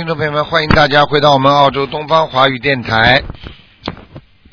[0.00, 3.22] 听众朋友们，欢迎大家回到我们澳洲东方华语电台。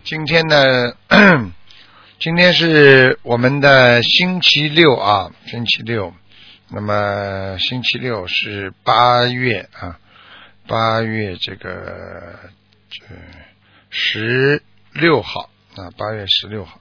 [0.03, 0.93] 今天呢，
[2.19, 6.13] 今天是我们的星期六啊，星期六。
[6.67, 9.97] 那么星期六是八月啊，
[10.67, 12.37] 八月这个
[12.89, 13.05] 这
[13.89, 16.77] 十六号啊，八月十六号。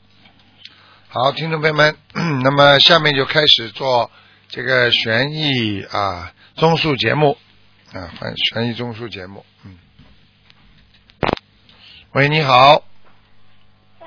[1.06, 1.96] 好，听众朋友们，
[2.42, 4.10] 那么下面就开始做
[4.48, 7.38] 这个悬疑啊综述节目
[7.94, 9.44] 啊，反悬疑综述节目。
[9.64, 9.78] 嗯，
[12.12, 12.82] 喂，你好。
[14.00, 14.06] 喂。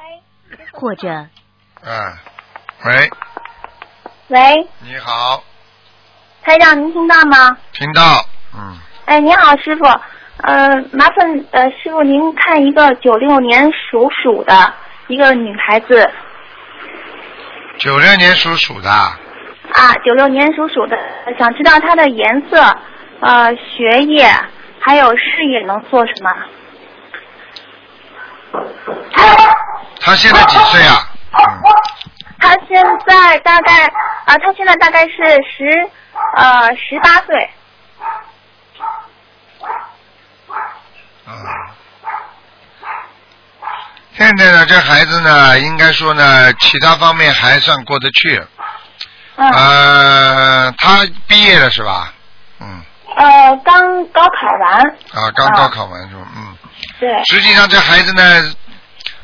[0.72, 2.20] 或者啊，
[2.86, 3.10] 喂，
[4.28, 5.44] 喂，你好，
[6.42, 7.58] 台长，您听到吗？
[7.73, 9.86] 听到，嗯，哎，你好，师傅，
[10.44, 14.73] 呃，麻烦呃师傅您看一个九六年属鼠的
[15.08, 16.12] 一个女孩子。
[17.78, 20.98] 九六年属鼠的，啊，九六年属鼠的，
[21.38, 22.62] 想知道她的颜色、
[23.22, 24.30] 呃学业
[24.80, 26.31] 还有事业能做什么？
[30.02, 31.09] 他现在几岁啊？
[31.31, 31.62] 嗯，
[32.40, 33.86] 她现在大概
[34.25, 35.90] 啊，他现在大概是十
[36.36, 37.50] 呃十八岁，
[41.28, 41.31] 啊。
[44.14, 48.42] 现在呢，这孩子呢，应该说呢，其他方面还算过得去。
[49.36, 52.14] 嗯，呃，他毕业了是吧？
[52.59, 52.81] 嗯，
[53.16, 54.80] 呃，刚高考完，
[55.14, 56.22] 啊，刚高考完是吧？
[56.36, 56.58] 嗯，
[57.00, 58.54] 对，实际上这孩子呢，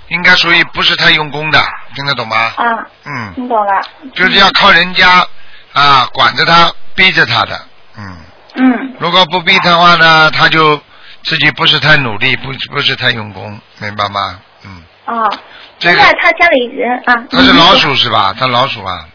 [0.09, 2.35] 应该属于不是太用功的，听得懂吗？
[2.55, 2.65] 啊，
[3.05, 3.81] 嗯，听懂了，
[4.13, 5.25] 就是要靠人家
[5.73, 7.59] 啊管着他，逼着他的，
[7.97, 8.17] 嗯。
[8.57, 10.79] 嗯如果不逼他的话呢，他就
[11.23, 14.39] 自己不是太努力，不不是太用功，明白吗？
[14.63, 15.37] 嗯，哦，
[15.77, 18.33] 这个现在他家里人啊，他是老鼠是吧？
[18.39, 19.05] 他老鼠啊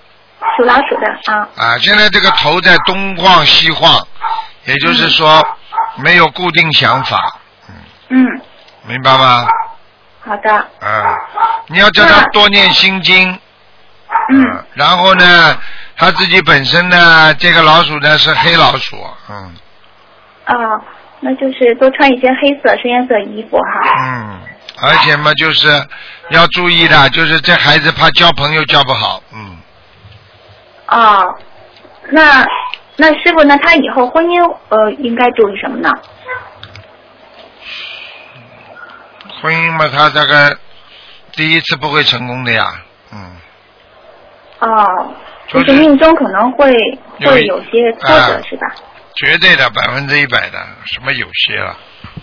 [0.57, 1.79] 属老鼠的啊，啊！
[1.79, 4.07] 现在这个头在东晃西晃，
[4.71, 5.45] 也就是说
[5.97, 7.41] 没有固定想法，
[8.09, 8.25] 嗯，
[8.87, 9.49] 明白吗？
[10.21, 11.19] 好的，啊，
[11.67, 13.37] 你要叫他多念心经，
[14.29, 15.59] 嗯，然后呢，
[15.97, 18.97] 他自己本身呢，这个老鼠呢是黑老鼠，
[19.29, 19.57] 嗯。
[20.45, 20.55] 啊，
[21.19, 24.41] 那就是多穿一些黑色、深颜色衣服哈，嗯，
[24.83, 25.69] 而且嘛，就是
[26.31, 29.59] 要注意的，就是这孩子怕交朋友交不好，嗯。
[30.87, 31.25] 啊，
[32.11, 32.47] 那
[33.01, 35.91] 那师傅，那他以后婚姻呃应该注意什么呢？
[39.41, 40.59] 婚姻嘛，他这个
[41.33, 42.63] 第一次不会成功的呀，
[43.11, 43.37] 嗯，
[44.59, 45.15] 哦，
[45.49, 46.75] 就就是是命中可能会
[47.19, 48.67] 有会有些挫折啊是吧？
[49.17, 51.77] 绝对的，百分之一百的，什么有些了，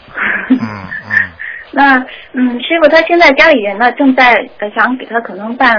[0.50, 1.32] 嗯嗯，
[1.72, 1.98] 那
[2.34, 5.74] 嗯，师傅他现在家里人呢正在呃想给他可能办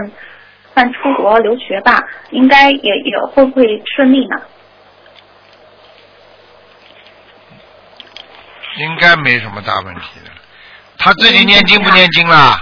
[0.75, 4.37] 办出国留学吧，应该也也会不会顺利呢？
[8.79, 10.31] 应该没什么大问题的。
[10.99, 12.61] 他自己念经不念经啦？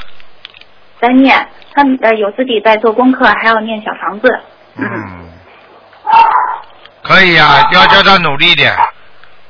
[1.01, 4.29] 在念，他呃有自己在做功课，还要念小房子。
[4.77, 5.31] 嗯，
[7.03, 8.77] 可以啊，要叫他努力点，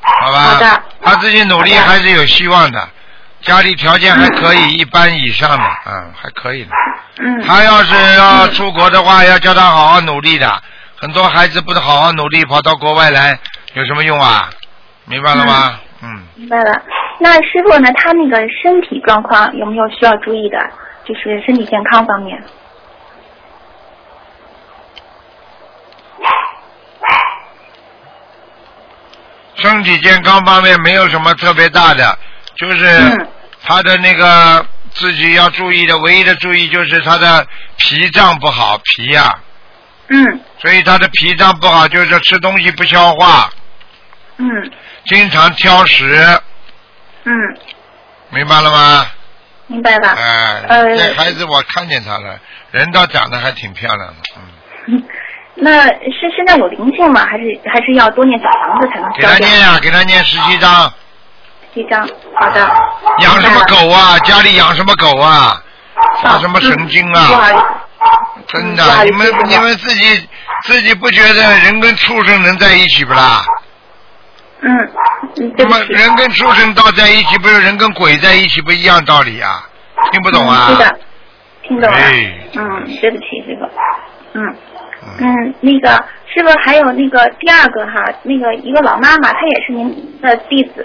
[0.00, 0.41] 好吧？
[0.41, 2.88] 好的他自己努力还是有希望的，
[3.43, 6.71] 家里条件还可以，一般以上的，嗯，还可以的。
[7.19, 10.62] 嗯，他要是要出国的话，要叫他好好努力的。
[10.98, 13.38] 很多孩子不是好好努力，跑到国外来，
[13.75, 14.50] 有什么用啊？
[15.04, 15.72] 明白了吗？
[15.72, 15.85] 嗯，
[16.34, 16.83] 明白了。
[17.19, 17.91] 那师傅呢？
[17.95, 20.59] 他那个身体状况有没有需要注意的？
[21.05, 22.43] 就是身体健康方面。
[29.55, 32.19] 身体健康方面没有什么特别大的，
[32.57, 33.28] 就是嗯
[33.65, 37.47] 他的那个自己要注意的，唯一的注意就是他的
[37.78, 39.34] 脾脏不好，脾呀、
[40.09, 43.51] 嗯所以他的脾脏不好，就是吃东西不消化，
[44.37, 44.47] 嗯
[45.08, 46.41] 经常挑食，
[47.24, 47.32] 嗯，
[48.30, 49.06] 明白了吗？
[49.68, 50.08] 明白了。
[50.10, 52.38] 哎、呃这孩子我看见他了，
[52.70, 54.14] 人倒长得还挺漂亮的，
[54.86, 55.03] 嗯，
[55.56, 57.26] 那是现在有灵性吗？
[57.26, 59.36] 还是还是要多念小房子才能给他？
[59.38, 60.92] 念呀、给他念十七章。
[61.74, 62.08] 一张，
[62.41, 62.60] 好的。
[63.18, 63.60] 养什么？
[63.64, 64.18] 狗啊？
[64.20, 65.62] 家里养什么狗啊？
[66.22, 67.53] 发什么神经啊。
[68.48, 70.28] 真的，你们你们自己
[70.62, 73.42] 自己不觉得人跟畜生能在一起不啦？
[74.60, 74.76] 嗯，
[75.36, 75.97] 嗯那么对。
[75.97, 79.68] 人跟畜生道在一起，不是人跟鬼在一起不一样道理啊？
[80.12, 80.66] 听不懂啊？
[80.68, 80.98] 嗯是的，
[81.62, 81.97] 听懂了。
[81.97, 83.68] 哎嗯，对不起，师傅。
[84.34, 84.54] 嗯
[85.20, 90.84] 嗯，那个师傅还有那个第二个哈，那个一个老妈妈，她也是您的弟子，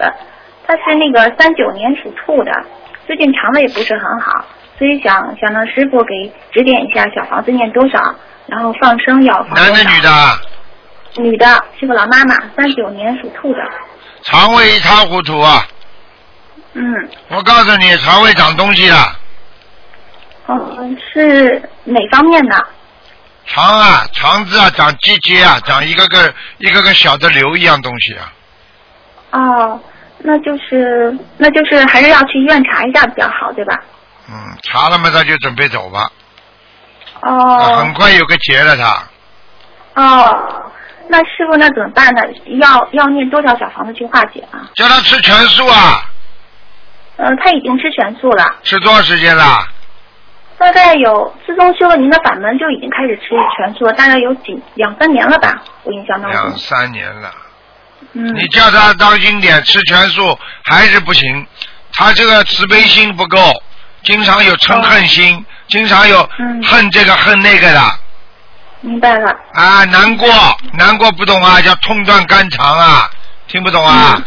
[0.68, 2.52] 她是那个三九年属兔的，
[3.08, 4.46] 最近肠胃不是很好，
[4.78, 8.16] 所以想想让师傅给指点一下小房子念多少，
[8.48, 9.56] 然后放生要放。
[9.56, 10.10] 男的女的？
[11.18, 11.46] 女的
[11.80, 13.60] 是个老妈妈，三九年属兔的。
[14.24, 15.66] 肠胃一塌糊涂啊！
[16.74, 16.84] 嗯，
[17.30, 19.20] 我告诉你，肠胃长东西了。
[20.48, 22.68] 嗯，是哪方面的？
[23.46, 28.34] 肠啊，肠子啊，长结节啊，长一个个一个个小的瘤一样东西啊。
[29.32, 29.80] 哦，
[30.20, 33.78] 那就是那就是还是要去医院查一下比较好，对吧？
[34.30, 36.10] 嗯，查了嘛，他就准备走吧。
[37.22, 39.04] 啊哦很快有个结了他。
[39.94, 40.72] 哦，
[41.08, 42.22] 那师傅那怎么办呢？
[42.60, 44.70] 要要念多少小房子去化解啊？
[44.76, 46.04] 叫他吃全素啊，
[47.18, 49.60] 呃，他已经吃全素了，吃多少时间了？
[50.58, 56.58] 大概有自从修了您的法门就已经开始吃全素了，大概有几两三年了吧，我印象当中两。
[56.58, 57.32] 三年了。
[58.14, 58.36] 嗯。
[58.36, 61.48] 你叫他当心点，吃全素还是不行。
[61.94, 63.38] 他这个慈悲心不够，
[64.04, 67.82] 经常有嗔恨心，经常有嗯恨这个恨那个的
[68.82, 69.32] 明白了。
[69.54, 70.28] 啊，难过
[70.74, 73.10] 难过不懂啊，叫痛断肝肠啊，
[73.48, 74.16] 听不懂啊？
[74.18, 74.24] 嗯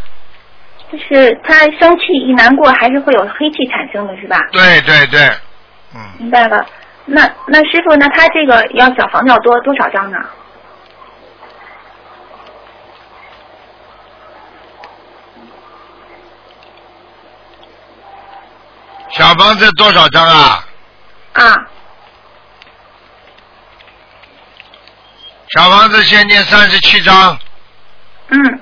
[0.93, 4.39] 就是他生气一难过，还是会有黑气产生的，是吧？
[4.53, 5.21] 对对对，
[5.93, 6.65] 嗯，明白了。
[7.05, 10.19] 那那师傅，那他这个要小房子要多多少张呢？
[19.11, 20.65] 小房子多少张啊？
[21.33, 21.67] 啊，
[25.55, 27.39] 小房子先念三十七张，
[28.29, 28.61] 嗯，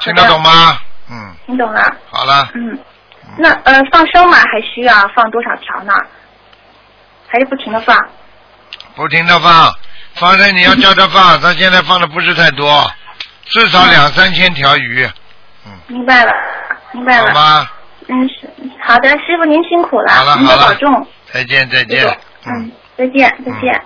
[0.00, 0.78] 听得懂吗？
[1.10, 1.96] 嗯，听懂了。
[2.10, 2.78] 好了，嗯，
[3.36, 5.92] 那呃放生嘛，还需要放多少条呢？
[7.28, 7.94] 还是不停的放？
[8.94, 9.70] 不停的放，
[10.14, 12.90] 放生你要叫他放，他现在放的不是太多，
[13.44, 15.06] 至少两三千条鱼，
[15.66, 16.32] 嗯明白了，
[16.92, 17.26] 明白了。
[17.26, 17.70] 好吗？
[18.08, 18.50] 嗯，是
[18.82, 21.06] 好的，师傅您辛苦了，您好了好了多保重。
[21.30, 22.18] 再见再见。
[22.46, 23.78] 嗯，再见再见。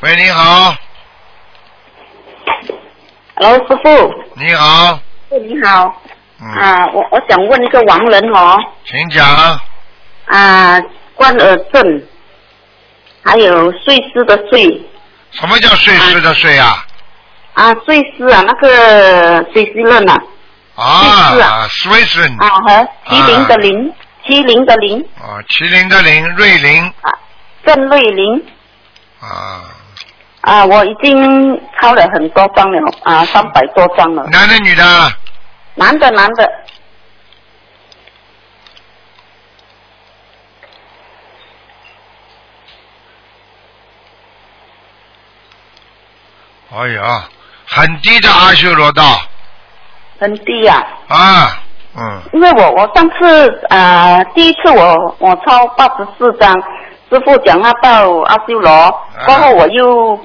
[0.00, 0.76] 喂，你好
[3.34, 5.00] ，Hello，师傅，你好，
[5.30, 6.02] 你好。
[6.40, 9.26] 嗯，啊，我我想问一个亡人哦，请讲。
[10.26, 10.80] 啊，
[11.16, 12.02] 关尔正，
[13.24, 14.88] 还有碎尸的碎，
[15.32, 16.86] 什么叫碎尸的碎啊？
[17.54, 20.22] 啊，碎尸啊，那个碎尸论啊，
[20.76, 22.28] 啊碎尸啊。
[22.38, 26.84] 啊，Sweden 啊和麒麟的麟，麒麟的麟，啊，麒麟的麟，瑞麟。
[27.00, 27.18] 啊，
[27.66, 28.46] 郑瑞麟，
[29.20, 29.64] 啊，
[30.48, 34.82] 啊，我已经抄了很多张了，啊，三百多张了，男的女的？
[35.74, 36.50] 男的男的，
[46.74, 47.28] 哎呀，
[47.66, 49.02] 很低的阿修罗道。
[50.18, 51.62] 很低呀、啊，
[51.94, 56.52] 嗯，因为我我上次呃第一次我我抄八十四张，
[57.10, 58.90] 师傅讲他到阿修罗，
[59.26, 60.18] 过后我又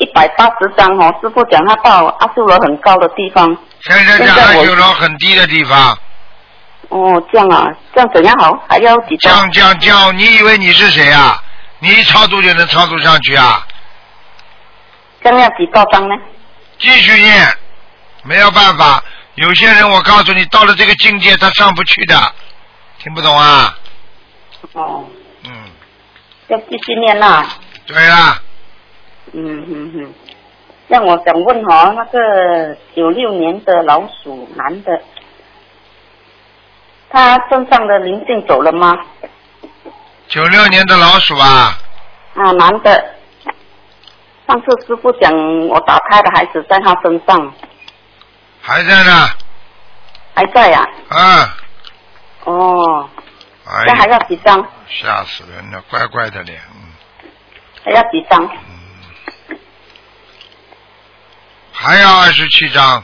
[0.00, 3.56] 一百八十张哦，师傅讲他到阿修罗很高的地方。
[3.82, 5.96] 现在在现在我阿修罗很低的地方，
[6.88, 8.58] 哦，这样啊，这样怎样好？
[8.66, 9.32] 还要几张？
[9.32, 11.42] 降降降，你以为你是谁啊？
[11.80, 13.66] 你一超度就能超度上去啊？
[15.22, 16.14] 这样要几多张呢？
[16.78, 17.46] 继续念，
[18.22, 19.04] 没有办法。
[19.34, 22.16] 有些人我告诉你，到了这个境界他上不去的，
[22.98, 23.76] 听不懂啊？
[24.72, 25.04] 哦，
[25.44, 25.50] 嗯，
[26.48, 27.46] 要继续念啦。
[27.86, 28.40] 对啦，
[29.32, 30.14] 嗯嗯嗯。
[30.88, 35.00] 让我想问哦，那个九六年的老鼠男的，
[37.08, 38.96] 他身上的灵性走了吗？
[40.26, 41.78] 九六年的老鼠啊，
[42.34, 43.14] 啊，男的。
[44.48, 45.32] 上次师傅讲
[45.68, 47.54] 我打胎的孩子在他身上，
[48.60, 49.28] 还在呢，
[50.34, 51.56] 还在呀、啊，
[52.46, 53.08] 哦，
[53.64, 54.60] 哎那还，要几张？
[54.88, 57.30] 吓死人了，怪怪的脸，嗯，
[57.84, 58.50] 还要几张？
[61.82, 63.02] 还要二十七章。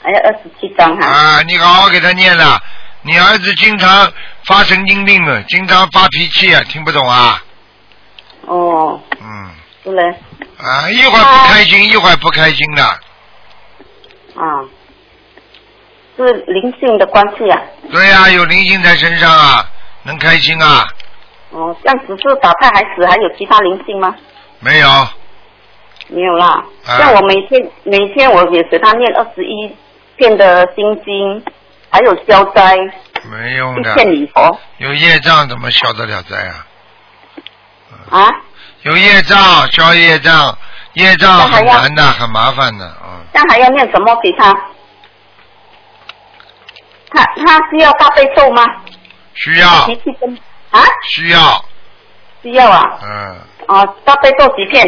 [0.00, 1.42] 还要二十七张哈、啊！
[1.42, 2.56] 你好好给他念了，
[3.02, 4.12] 你儿子经常
[4.44, 7.42] 发神经病了，经常发脾气啊，听不懂啊，
[8.46, 9.50] 哦，嗯，
[9.82, 10.02] 是嘞，
[10.56, 12.84] 啊，一会儿不开心，一会儿不开心的，
[14.36, 14.46] 啊，
[16.16, 17.60] 是灵性的关系啊。
[17.90, 19.68] 对呀、有灵性在身上啊，
[20.04, 20.86] 能开心啊？
[21.50, 24.14] 哦，这样只是打胎孩子，还有其他灵性吗？
[24.60, 24.88] 没有，
[26.10, 26.64] 没有啦。
[26.86, 29.74] 啊像我每天每天我也给他念二十一
[30.16, 31.44] 遍的心经，
[31.90, 32.76] 还有消灾
[33.30, 36.66] 没用的，一片礼佛有业障怎么消得了灾啊？
[38.10, 38.30] 啊。
[38.82, 39.38] 有业障，
[39.72, 40.56] 消业障，
[40.94, 44.52] 业障很难的，很麻烦的，嗯，这样还要念什么给他？
[47.12, 48.64] 他他需要大悲咒吗？
[49.34, 49.86] 需要啊？
[51.04, 51.64] 需要，
[52.42, 52.82] 需要啊。
[53.02, 53.36] 嗯，
[53.68, 54.86] 哦，大悲咒几片？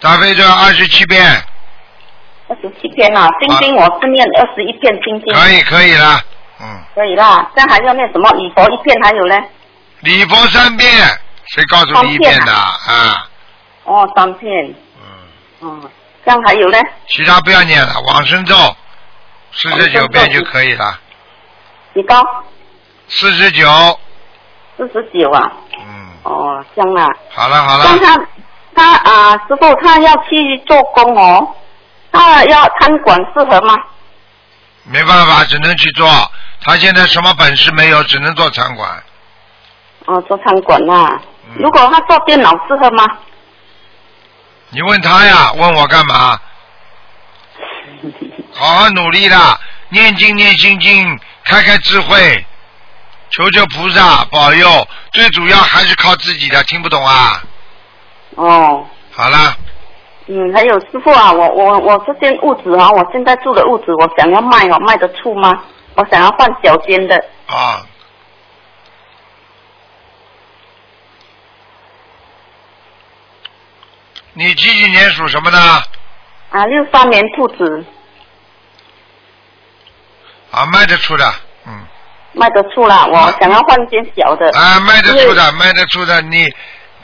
[0.00, 1.22] 大悲咒二十七遍，
[2.48, 6.18] 二十七篇啊，心经我是念二十一片心经，可以可以了，
[6.58, 7.50] 嗯，可以啦。
[7.54, 8.30] 这样还要念什么？
[8.32, 9.36] 礼佛一片，还有呢？
[10.00, 10.90] 礼佛三遍，
[11.48, 13.28] 谁告诉你一遍的啊？
[13.84, 14.50] 哦，三片，
[14.96, 15.04] 嗯，
[15.82, 15.90] 嗯，
[16.24, 16.78] 这样还有呢？
[17.06, 18.56] 其他不要念了，往生咒
[19.52, 20.98] 四十九遍就可以了，
[21.92, 22.22] 几高？
[23.06, 23.68] 四十九，
[24.78, 25.52] 四十九啊。
[25.78, 27.06] 嗯，哦，这样啊。
[27.28, 28.26] 好了好了，像他
[28.74, 31.54] 他啊，师傅他要去做工哦，
[32.12, 33.74] 他要餐馆适合吗？
[34.84, 36.08] 没办法，只能去做。
[36.62, 39.02] 他现在什么本事没有，只能做餐馆。
[40.06, 41.08] 哦，做餐馆呐、
[41.48, 43.04] 嗯如果他做电脑适合吗？
[44.70, 46.38] 你问他呀，问我干嘛？
[48.54, 49.58] 好好努力啦，
[49.88, 52.46] 念经念心经，开开智慧，
[53.30, 54.88] 求求菩萨保佑。
[55.12, 57.42] 最主要还是靠自己的，听不懂啊？
[58.36, 59.56] 哦，好啦，
[60.26, 65.64] 嗯，还有师傅啊，我我我这间屋子啊，我现在住的屋子，我想要卖哦，卖得出吗？
[65.96, 67.84] 我想要换小间的，啊，
[74.34, 75.58] 你几几年属什么的？
[75.58, 77.84] 啊，六三年兔子
[80.52, 81.34] 啊，卖得出的，
[81.66, 81.80] 嗯，
[82.32, 84.48] 卖得出了，我想要换间小的。
[84.56, 86.46] 啊，卖得出的，卖得出的，你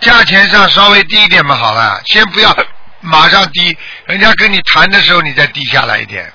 [0.00, 2.54] 价钱上稍微低一点嘛，好了，先不要
[3.00, 3.76] 马上低，
[4.06, 6.32] 人家跟你谈的时候你再低下来一点。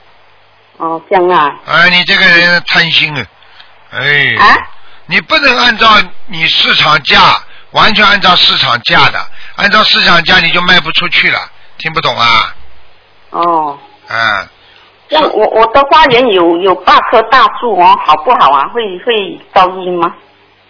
[0.78, 3.26] 哦，这样啊，啊，你这个人贪心啊，
[3.92, 4.58] 哎，啊
[5.06, 5.88] 你不能按照
[6.28, 7.20] 你市场价，
[7.72, 9.20] 完全按照市场价的，
[9.58, 11.40] 按照市场价你就卖不出去了，
[11.78, 12.56] 听不懂啊？
[13.32, 13.78] 哦，
[14.08, 14.48] 嗯，
[15.10, 18.68] 这样我我的花园有有八棵大树哦，好不好啊？
[18.70, 20.14] 会会噪音吗？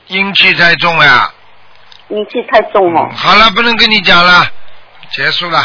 [0.08, 1.32] 阴气太重呀。
[2.12, 3.16] 阴气太重了嗯。
[3.16, 4.46] 好了，不能跟你讲了，
[5.12, 5.60] 结束了。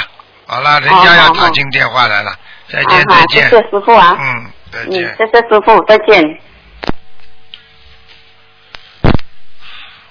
[0.46, 2.32] 好了，人家要打进电话来了，
[2.68, 3.50] 再啊见好再见。
[3.50, 4.16] 谢谢师傅啊。
[4.18, 5.16] 嗯，再嗯，见。
[5.16, 6.40] 谢谢师傅，再见。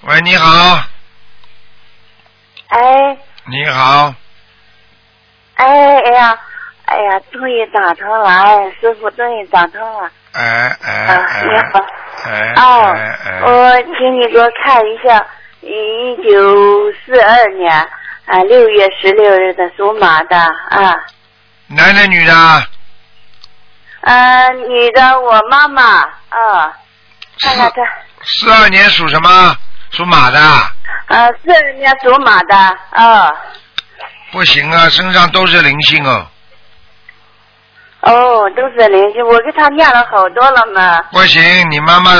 [0.07, 0.83] 喂，你好，
[2.67, 4.13] 哎你好，
[5.55, 6.37] 哎哎呀，
[6.85, 10.11] 哎呀，终于打通了，哎，师傅终于打通了。
[10.33, 11.85] 哎哎啊，哎你好。
[12.25, 15.25] 哎哦哎，哎，我请你给我看一下，
[15.65, 17.71] 一九四二年
[18.25, 20.95] 啊六月十六日的属马的啊，
[21.65, 22.33] 男的女的？
[24.01, 26.71] 呃，女的我妈妈啊，
[27.41, 27.81] 看看她，
[28.23, 29.57] 四二年属什么？
[29.89, 30.39] 属马的。
[31.07, 32.55] 呃，四二年属马的
[32.91, 33.31] 啊，
[34.31, 36.27] 不行啊，身上都是灵性哦。
[38.05, 41.01] 哦，都是灵性，我给他念了好多了嘛。
[41.11, 42.11] 不行，你妈妈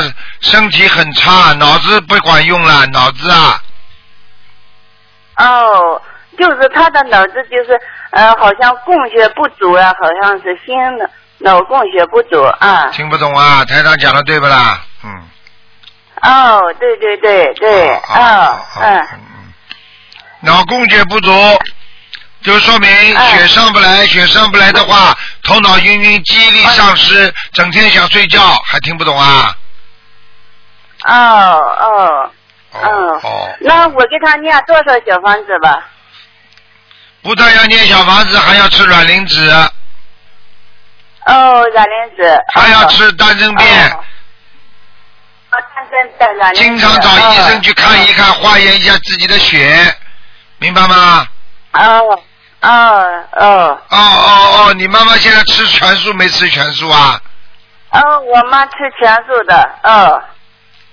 [0.42, 3.62] 身体很差，脑子不管用了，脑子啊，
[5.38, 6.02] 哦，
[6.40, 7.80] 就是他的脑子就是
[8.12, 12.90] 呃，好像供血不足啊，好像是心的脑供血不足啊。
[12.92, 13.64] 听不懂啊？
[13.66, 14.82] 台长讲的对不啦？
[15.04, 15.24] 嗯。
[16.24, 19.54] 哦，对对对对，哦嗯啊嗯，嗯，
[20.40, 21.32] 脑供血不足，
[22.46, 29.58] 就说明哎血上不来，血上不来的话，头脑晕晕，记忆力丧失，整天想睡觉，还听不懂啊？
[31.06, 31.12] 哦
[31.80, 32.32] 哦，
[32.74, 35.84] 哦那我给他念多少小房子吧？
[37.24, 39.50] 不但要念小房子，还要吃卵磷脂，
[41.26, 42.40] 哦，软磷脂。
[42.54, 43.98] 还要吃丹参片。
[46.54, 49.96] 经常找医生去看一看，化验一下自己的血，
[50.60, 51.28] 明白吗？
[51.72, 52.20] 哦
[52.68, 57.20] 哦哦哦哦哦，你妈妈现在吃全素没吃全素啊？
[57.92, 60.22] 哦，我妈吃全素的，哦。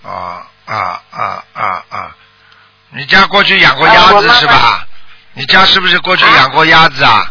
[0.05, 2.11] 啊啊啊啊啊！
[2.91, 4.87] 你家过去养过啊鸭子我妈妈是吧？
[5.35, 7.26] 你家是不是过去养过鸭子啊？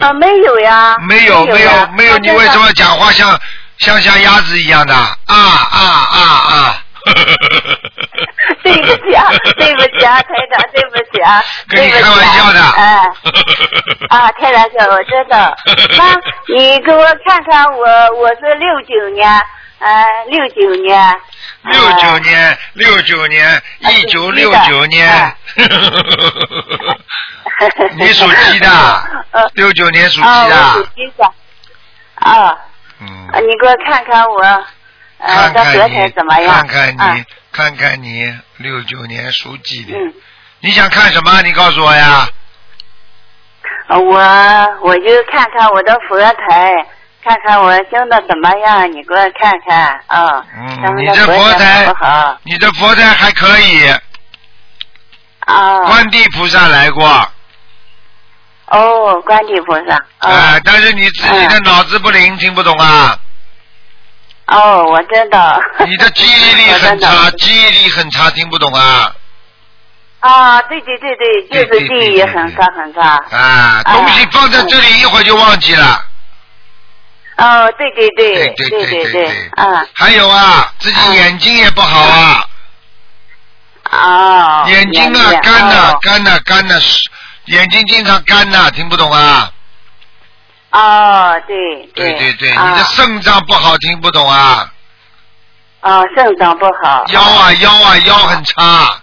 [0.00, 0.96] 啊，没有呀。
[1.06, 2.58] 没有没有没有，你为什？
[2.58, 3.38] 么讲话像
[3.78, 4.94] 像像鸭子一样的？
[4.94, 6.20] 啊啊啊
[6.50, 6.82] 啊！
[8.62, 12.60] 对不起啊，对不起啊，台长，对不起啊，跟你开玩笑的。
[12.60, 13.02] 哎，
[14.10, 15.56] 啊，开玩笑，我知道。
[15.98, 16.14] 妈
[16.54, 17.84] 你给我看看我，
[18.18, 19.28] 我是六九年，
[19.78, 21.16] 呃，六九年。
[21.64, 23.48] 六九年，六九年，
[23.82, 25.34] 啊一九六九年啊。
[27.96, 28.68] 你属鸡的
[29.32, 30.82] 呃，六九年属鸡啊，属。
[30.94, 31.24] 鸡的。
[32.16, 32.56] 啊，
[33.00, 34.64] 你给我看看我，呃，
[35.18, 36.10] 看看你？
[36.46, 39.96] 看看啊你，看看你，六九年属鸡的。
[39.96, 40.12] 嗯，
[40.60, 41.42] 你想看什么？
[41.42, 42.28] 你告诉我呀。
[43.88, 44.18] 呃我
[44.82, 46.74] 我就看看我的佛台，
[47.22, 50.44] 看看我修的怎么样，你给我看看啊。
[50.56, 51.86] 嗯你这的佛台？
[52.42, 53.88] 你的佛台还可以，
[55.40, 55.84] 啊。
[55.84, 57.06] 观地菩萨来过，
[58.66, 59.96] 哦，观地菩萨。
[60.20, 63.16] 哦哎，但是你自己的脑子不灵，听不懂啊？
[64.46, 65.60] 哦，我知道。
[65.86, 69.12] 你的记忆力很 差，记忆力很差，听不懂啊？
[70.20, 73.22] 啊，对对对对，就是记忆很差很差。
[73.36, 76.04] 啊，东西放在这里，一会儿就忘记了。
[77.38, 82.46] 哦，对对对对对对对，啊还有啊，自己眼睛也不好啊，
[83.90, 84.64] 啊。
[84.68, 86.74] 眼睛啊干呐哦干呐干呐，
[87.46, 89.50] 眼睛经常干呐，听不懂啊？
[90.78, 94.70] 哦，对对对对，啊你的肾脏不好，听不懂啊？
[95.80, 97.04] 哦，肾脏不好。
[97.08, 99.00] 腰啊腰啊腰很差，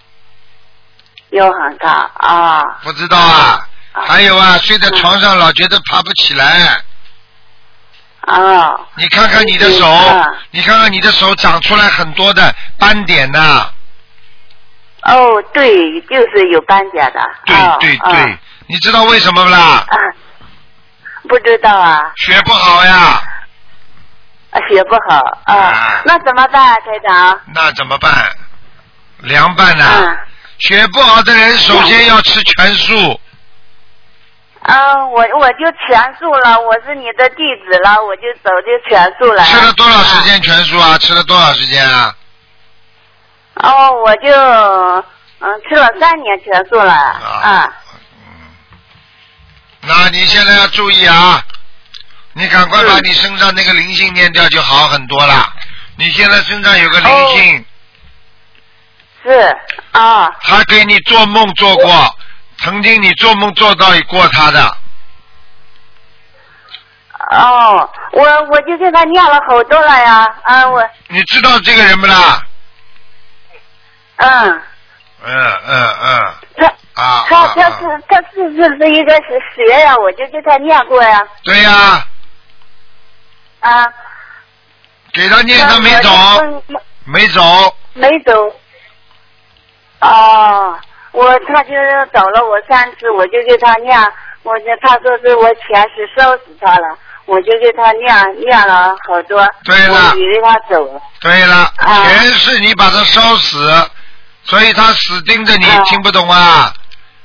[1.31, 2.61] 腰很大啊。
[2.83, 3.67] 不知道啊？
[3.93, 6.77] 啊还有啊，睡在床上老觉得爬不起来。
[8.27, 8.79] 哦。
[8.95, 13.69] 你看看你的手嗯，你看看你的手长出来很多的斑点呐。
[15.03, 17.19] 哦，对，就是有斑点的。
[17.45, 18.37] 对哦对哦对，
[18.67, 19.85] 你知道为什么不啦？
[21.23, 23.21] 啊，不知道啊，血不好呀，
[24.51, 27.39] 啊血不好啊啊，那怎么办，台长？
[27.53, 28.11] 那怎么办？
[29.19, 30.17] 凉拌呐、嗯
[30.59, 33.19] 血不好的人首先要吃全素，
[34.61, 39.43] 啊，我我就全素了，我是你的弟子了，我就走就全素了。
[39.43, 40.97] 吃了多少时间全素啊？
[40.99, 42.15] 吃了多少时间啊？
[43.55, 44.31] 哦，我就
[45.39, 47.73] 嗯吃了三年全素了啊。
[49.85, 51.43] 那你现在要注意啊，
[52.33, 55.53] 你赶快把你身上那个灵性念掉，就好很多了。
[55.97, 57.65] 你现在身上有个灵性，
[59.23, 59.57] 是
[59.91, 62.17] 啊，他给你做梦做过，
[62.59, 64.77] 曾经你做梦做到过他的，
[67.31, 70.89] 哦，我我就给他念了好多了呀，啊，我。
[71.09, 72.41] 你知道这个人不啦？
[74.15, 74.61] 嗯，
[75.25, 76.42] 嗯嗯嗯，他
[76.95, 79.95] 啊他他啊啊是他是不是应该是蛇呀？
[79.97, 82.05] 我就给他念过呀，对呀、
[83.61, 83.93] 啊。
[85.13, 86.09] 给他念他没走，
[86.67, 88.33] 没没走，没走。
[90.01, 90.75] 哦，
[91.11, 93.95] 我他就是找了我三次，我就给他念，
[94.41, 100.99] 我就他说是我前世烧死他了，我就给他念念了好多，对了我以为他走了。
[101.21, 103.71] 对了，啊前世你把他烧死，
[104.43, 106.73] 所以他死盯着你，啊听不懂啊？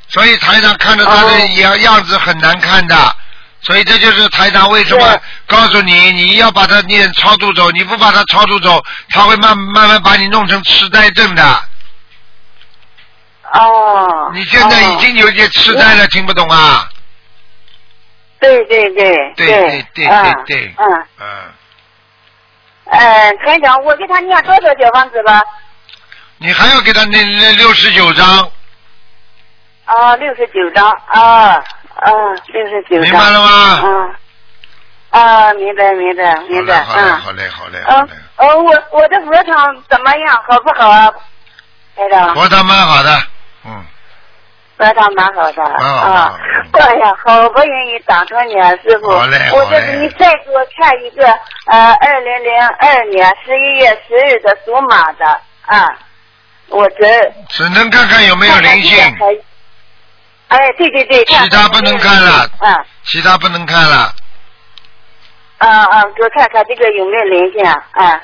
[0.09, 1.47] 所以台长看着他的哦。
[1.61, 3.17] 样样子很难看的，
[3.61, 11.63] 所以这就是台长为什么告诉你，你要把他念超度走，你不把他超度走，他会慢慢慢把你弄成痴呆症的。
[13.53, 14.31] 哦。
[14.35, 16.89] 你现在已经有点痴呆了，听不懂啊？
[18.41, 19.47] 对对对对对。
[19.47, 20.75] 对对嗯对。
[20.79, 21.07] 嗯。
[21.21, 21.27] 嗯，
[22.91, 25.43] 呃，台长，我给他念多少小房子了？
[26.39, 28.49] 你还要给他念念六十九章，
[29.89, 32.13] 啊，六十九张啊啊，
[32.53, 33.03] 六十九张。
[33.03, 33.81] 明白了吗？
[33.85, 34.15] 嗯。
[35.11, 37.17] 啊，明白明白明白，好嘞，嗯。
[37.21, 40.37] 好嘞，好嘞，好嗯嘞，，哦，我我的佛场怎么样？
[40.47, 41.11] 好不好啊？
[41.97, 43.11] 台长，佛堂蛮好的，
[43.65, 43.85] 嗯。
[44.77, 46.39] 佛场蛮好的啊。
[46.73, 49.11] 哎呀，好不容易打通你啊，师傅。
[49.11, 51.27] 好嘞我就是你再给我看一个
[51.71, 55.25] 呃，二零零二年十一月十日的属马的
[55.67, 55.89] 啊，
[56.69, 59.17] 我这只能看看有没有灵性，
[60.49, 64.15] 哎，对对对，其他不能看了啊其他不能看了。
[65.59, 67.85] 啊啊，给我看看这个有没有灵性啊？
[67.93, 68.21] 啊。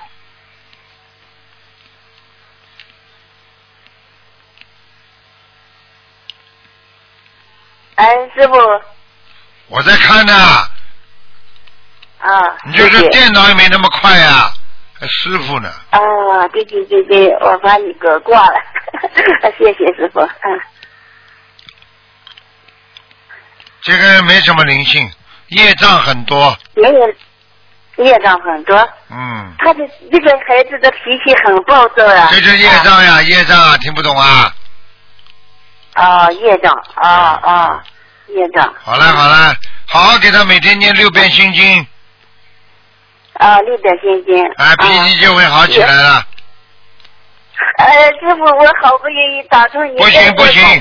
[7.96, 8.54] 哎，师傅
[9.68, 10.32] 我在看呢，
[12.20, 14.50] 啊，你就是电脑也没那么快呀、
[14.98, 15.70] 还师傅呢。
[15.90, 18.54] 啊，对对对对，我把你哥挂了，
[19.58, 20.60] 谢谢师傅，嗯，
[23.84, 25.10] 这个人没什么灵性，
[25.48, 28.74] 业障很多，没有业障很多，
[29.10, 34.50] 嗯，他的这个孩子的脾气很暴躁啊，这是业障呀，业障啊，听不懂啊？
[35.92, 37.84] 啊，业障啊啊，
[38.28, 38.74] 业障。
[38.82, 39.54] 好了好了，
[39.86, 41.86] 好好给他每天念六遍心经，
[43.34, 44.42] 啊，六遍心经。
[44.56, 46.26] 啊，脾气就会好起来了。
[47.78, 47.86] 呃，
[48.18, 50.80] 师傅，我好不容易打通你，不行不行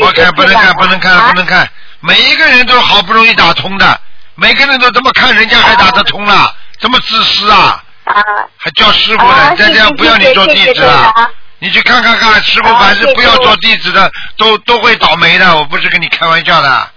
[0.00, 1.46] 不看不能看不能看不能。
[1.46, 4.00] 看，每一个人都好不容易打通的，
[4.34, 7.82] 每个人都这么看，人家还打得通了，这么自私啊？
[8.04, 8.14] 啊
[8.56, 9.56] 还叫师傅啊呢？
[9.56, 11.12] 再这样谢谢不要你做弟谢谢子了。
[11.58, 15.56] 你去看看看，师傅啊凡是不要谢谢做弟子的，都都会倒霉的。
[15.56, 16.88] 我不是跟你开玩笑的，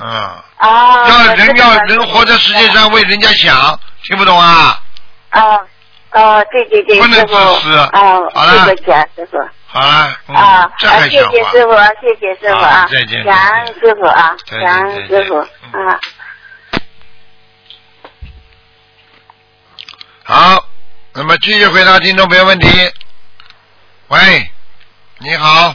[0.00, 0.08] 嗯，
[0.58, 1.08] 啊！
[1.08, 4.80] 要人要人活在世界上为人家想，听不懂啊？
[5.30, 5.40] 啊
[6.10, 7.90] 啊，对对对，不能自私啊，
[8.34, 9.38] 好了对不起啊，师傅。
[9.72, 10.88] 好了，嗯啊，谢。
[11.08, 16.00] 谢师傅，谢谢师傅啊啊，再见感恩师傅啊，再见感恩师傅嗯啊。
[20.24, 20.66] 好，
[21.14, 22.68] 那么继续回答听众朋友问题。
[24.08, 24.50] 喂，
[25.18, 25.74] 你好。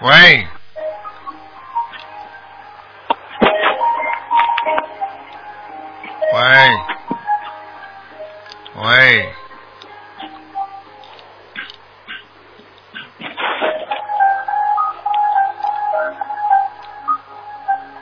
[0.00, 0.46] 喂。
[6.34, 6.70] 喂。
[8.74, 9.34] 喂。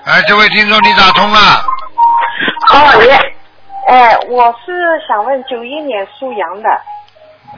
[0.07, 1.41] 哎，这位听众，你打通了。
[2.73, 3.11] 哦，你，
[3.93, 4.73] 哎，我是
[5.07, 6.69] 想问九一年属羊的，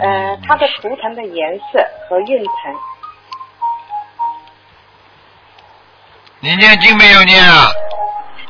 [0.00, 2.74] 呃，它的图腾的颜色和运程。
[6.40, 7.68] 你念经没有念啊？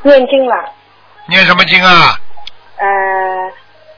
[0.03, 0.71] 念经了，
[1.25, 2.17] 念什么经啊？
[2.77, 3.51] 呃，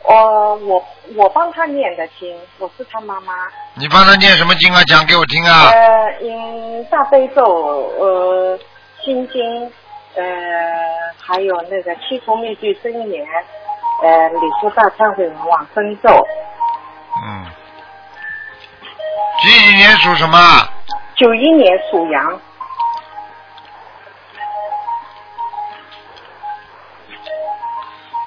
[0.04, 0.84] 我我
[1.16, 3.34] 我帮他念的经，我是他妈妈。
[3.76, 4.82] 你帮他念什么经啊？
[4.86, 5.70] 讲给我听啊！
[5.70, 7.44] 呃，嗯大悲咒，
[8.00, 8.60] 呃，
[9.06, 9.72] 心经，
[10.16, 10.24] 呃，
[11.20, 13.26] 还有那个七佛灭罪真言，
[14.04, 16.10] 呃，礼佛大忏悔文往生咒。
[17.26, 17.46] 嗯。
[19.42, 20.38] 几几年属什么？
[21.16, 22.40] 九一年属羊，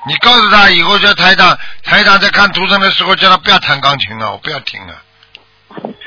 [0.06, 4.94] 你告诉他以后叫台长，台长在看图腾的时候叫他不要弹钢琴了，我不要听了。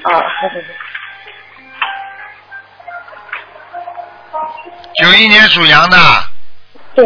[0.04, 0.24] 哦，
[4.98, 5.98] 九一年属羊的，
[6.96, 7.06] 对，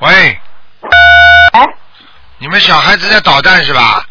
[0.00, 0.40] 喂，
[1.52, 1.64] 哎，
[2.36, 4.04] 你们小孩子在捣蛋是吧？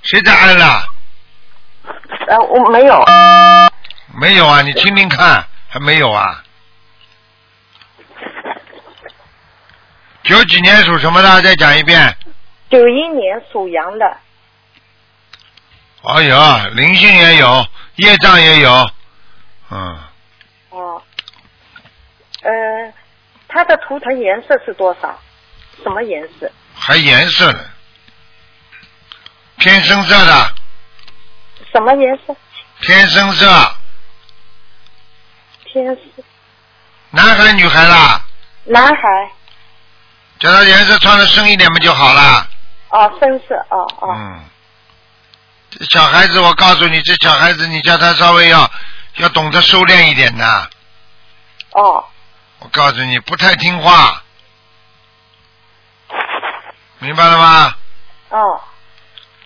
[0.00, 0.82] 谁在按了？
[2.28, 2.94] 呃，我没有，
[4.22, 6.44] 没有啊，你听听看，还没有啊？
[10.22, 11.42] 九几年属什么的？
[11.42, 12.16] 再讲一遍。
[12.70, 14.16] 九一年属羊的，
[16.04, 18.90] 哎呀，灵性也有，业障也有，
[19.72, 19.98] 嗯，
[20.70, 21.02] 哦，
[22.42, 22.94] 呃，
[23.48, 25.18] 它的图腾颜色是多少？
[25.82, 26.48] 什么颜色？
[26.76, 27.58] 还颜色呢，
[29.56, 30.54] 偏深色的，
[31.72, 32.36] 什么颜色？
[32.80, 33.76] 偏深色，
[35.72, 36.24] 天使，
[37.10, 38.22] 男孩女孩啦，
[38.64, 39.30] 男孩，
[40.38, 42.46] 叫他颜色穿的深一点不就好了？
[42.90, 44.44] 哦，深色，哦哦，嗯，
[45.70, 48.70] 这小孩子，我告诉你，这小孩子，你叫他稍微要
[49.16, 50.70] 要懂得收敛一点的。
[51.70, 52.04] 哦，
[52.58, 54.22] 我告诉你，不太听话，
[56.98, 57.74] 明白了吗？
[58.28, 58.60] 哦，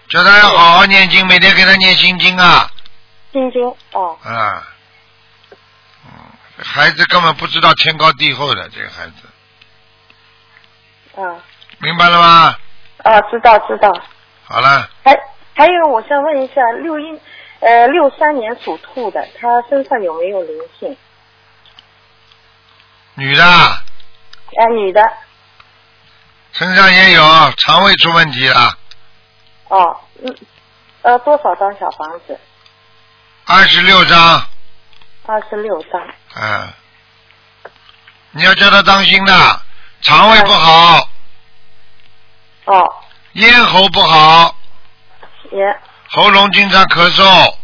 [0.09, 2.69] 叫他要好好念经，每天给他念心经啊。
[3.33, 3.63] 心经，
[3.93, 4.63] 哦，啊，嗯，
[6.59, 9.13] 孩子根本不知道天高地厚的，这个孩子，
[11.21, 11.37] 啊，
[11.79, 12.57] 明白了吗？
[13.05, 13.93] 啊，知道知道。
[14.45, 15.15] 好了，还
[15.55, 17.21] 还有，我想问一下，六一
[17.61, 20.97] 呃六三年属兔的，他身上有没有灵性？
[23.15, 25.03] 女的呃，女的，
[26.53, 27.23] 身上也有
[27.59, 28.79] 肠胃出问题了，
[29.69, 30.35] 哦，嗯，
[31.03, 32.39] 呃，多少张小房子？
[33.45, 34.47] 二十六张，
[35.27, 36.01] 二十六张。
[36.39, 36.73] 嗯，
[38.33, 39.61] 你要叫他当心的，
[40.03, 41.09] 肠胃不好，
[42.67, 42.95] 哦，
[43.33, 44.55] 咽喉不好，
[45.51, 47.55] 也，喉咙经常咳嗽，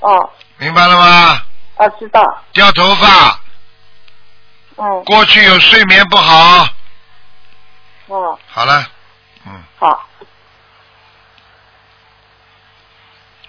[0.00, 1.42] 哦，明白了吗？
[1.76, 2.22] 啊，知道，
[2.52, 3.40] 掉头发，
[4.76, 6.68] 嗯，过去有睡眠不好，
[8.08, 8.86] 哦，好了，
[9.46, 10.06] 嗯，好，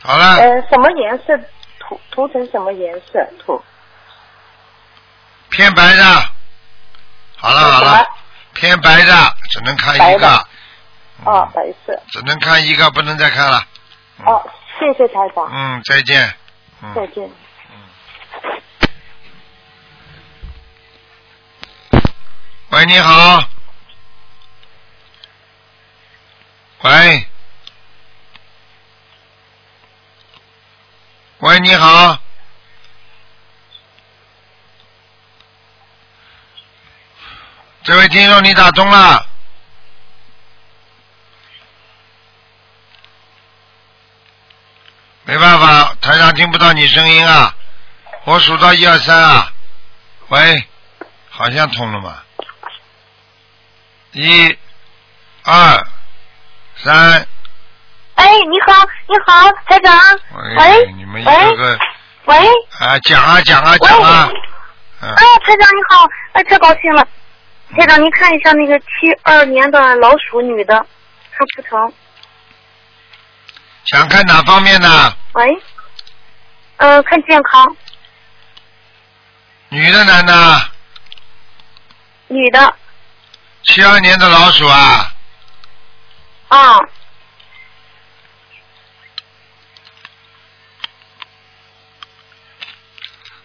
[0.02, 1.38] 好了，呃，什么颜色？
[1.80, 3.28] 涂涂成什么颜色？
[3.44, 3.62] 涂
[5.50, 6.04] 偏白的，
[7.38, 8.08] 好了好了，
[8.54, 10.28] 偏白的只能看一个
[11.26, 12.02] 啊，白色。
[12.12, 13.66] 只能看一个，不能再看了。
[14.20, 16.34] 嗯哦，谢谢台长，嗯，再见。
[16.82, 16.94] 嗯。
[16.94, 17.30] 再见。
[22.70, 23.44] 喂，你好。
[26.82, 27.28] 喂。
[31.40, 32.18] 喂，你好。
[37.90, 39.26] 这位听众，你打通了。
[45.24, 47.52] 没办法，台上听不到你声音啊。
[48.26, 49.52] 我数到一二三啊。
[50.28, 50.68] 喂，
[51.32, 52.20] 好像通了嘛。
[54.12, 54.56] 一、
[55.46, 55.88] 二
[56.84, 57.28] 三。
[58.14, 59.98] 哎，你好，你好，台长。
[59.98, 61.80] 哎喂，你们一喂个个
[62.26, 62.38] 喂，
[62.82, 64.30] 啊讲啊讲啊讲啊，
[65.02, 67.08] 嗯哎，台长你好，哎，太高兴了。
[67.78, 68.86] 台长，您看一下那个七
[69.22, 70.74] 二年的老鼠女的，
[71.32, 71.94] 看图腾。
[73.86, 75.18] 想看哪方面的？
[75.34, 75.62] 喂，
[76.78, 77.76] 嗯、看健康，
[79.70, 80.70] 女的男的？
[82.28, 82.76] 女的，
[83.64, 85.14] 七二年的老鼠啊，
[86.50, 86.80] 啊，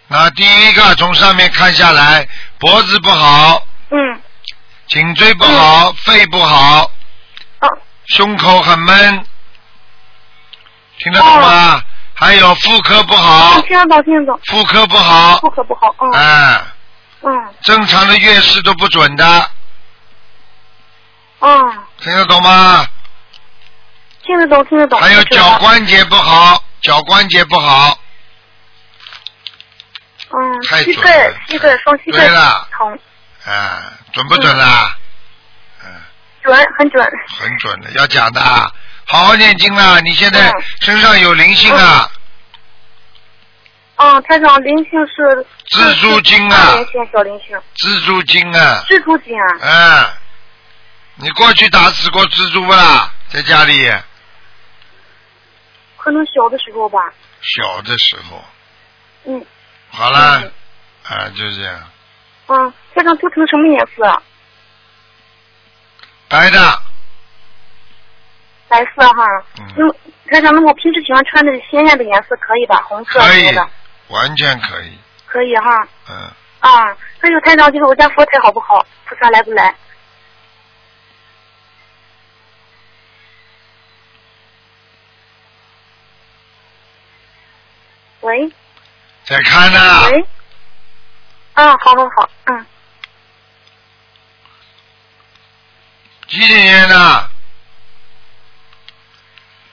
[0.09, 3.74] 那第一个从上面看下来，脖子不好，嗯，
[4.89, 6.91] 颈椎不好，肺不好，
[7.61, 7.69] 哦，
[8.07, 9.27] 胸口很闷，
[10.99, 11.83] 听得懂吗？
[12.17, 16.63] 还有妇科不好，听得懂，听得懂，妇科不好妇，科不好，嗯、哎，
[17.23, 17.55] 嗯。
[17.63, 19.51] 正常的月事都不准的，
[21.41, 22.87] 嗯，听得懂吗？
[24.23, 25.01] 听得懂，听得懂。
[25.01, 27.99] 还有脚关节不好，脚关节不好，
[30.31, 31.37] 嗯，膝盖了。
[31.49, 32.69] 膝盖双膝盖对了。
[32.71, 32.99] 疼，
[33.45, 34.97] 啊，准不准啦？
[35.85, 35.91] 嗯，
[36.43, 37.05] 准很准。
[37.39, 38.71] 很准的，要讲的啊，
[39.07, 40.01] 好好念经啦！
[40.01, 42.11] 你现在嗯身上有灵性啊，
[43.97, 50.07] 嗯，台长灵性是蜘蛛精啊是灵性小灵性，蜘蛛精啊，蜘蛛精啊，嗯，
[51.17, 53.13] 你过去打死过蜘蛛不啦？
[53.29, 53.93] 在家里
[55.99, 56.99] 可能小的时候吧。
[57.43, 58.43] 小的时候，
[59.27, 59.45] 嗯
[59.91, 60.53] 好了嗯，
[61.05, 61.91] 啊，就这样，
[62.49, 64.23] 嗯，台长图腾什么颜色啊？
[66.29, 66.59] 白的，
[68.69, 69.25] 白色哈。
[69.59, 69.95] 嗯那么
[70.31, 72.83] 台长，那我平时喜欢穿的鲜艳的颜色可以吧？
[72.89, 73.69] 红色可以的，
[74.09, 75.87] 完全可以，可以哈。
[76.09, 76.31] 嗯，
[76.61, 78.87] 啊，还有台长，就是我家佛台好不好？
[79.07, 79.75] 菩萨来不来？
[88.21, 88.51] 喂
[89.25, 90.27] 在看呢，喂，
[91.53, 92.67] 啊，好好好，嗯，
[96.29, 97.31] 几几年的？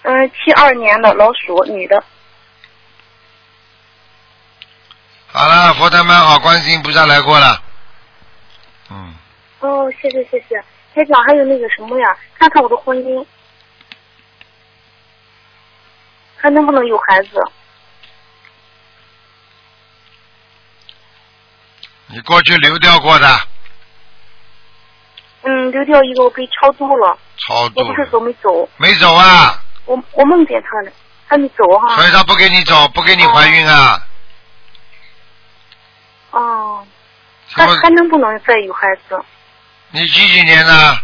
[0.03, 2.03] 嗯，七二年的老鼠，女的，
[5.27, 7.61] 好了，佛台蛮好，观世音菩萨来过了，
[8.89, 9.15] 嗯，
[9.59, 10.55] 哦，谢谢谢谢，
[10.95, 13.23] 台长还有那个什么呀，看看我的婚姻，
[16.35, 17.29] 还能不能有孩子？
[22.07, 23.47] 你过去流掉过的，
[25.71, 30.91] 嗯，流掉一个我给超度了，超度我不是走没走，没走啊，我我梦见他了，
[31.27, 31.95] 还没走哈。
[31.95, 34.05] 所以他不给你走，不给你怀孕啊，
[36.31, 36.85] 哦，
[37.47, 39.23] 什么还还能不能再有孩子？
[39.91, 40.97] 你几几年的？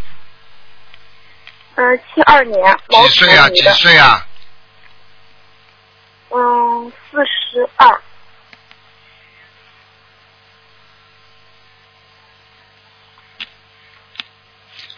[1.75, 3.49] 呃，七二年，几岁啊？
[3.49, 4.25] 几，岁啊？
[6.32, 8.01] 嗯，四十二。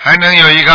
[0.01, 0.73] 还能有一个，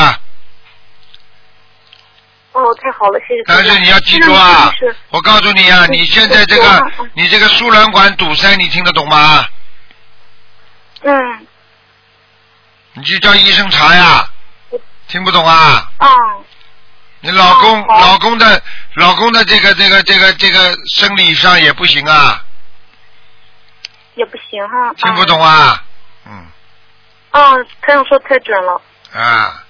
[2.52, 3.42] 哦，太好了，谢谢。
[3.46, 4.70] 但是你要记住啊
[5.08, 9.46] 我告诉你啊，嗯你现在这个嗯嗯你这个输卵管堵塞，你听得懂吗？
[11.00, 11.46] 嗯
[12.92, 14.28] 你去叫医生查呀，
[15.08, 15.90] 听不懂啊？
[15.98, 16.08] 啊
[17.20, 18.62] 你老公哦老公的
[18.96, 22.44] 老公的这个这个这个这个生理上也不行啊，
[24.14, 24.92] 也不行哈。
[24.98, 25.82] 听不懂啊？
[26.26, 26.46] 嗯
[27.30, 28.80] 啊，台长说太准了。
[29.14, 29.62] 啊，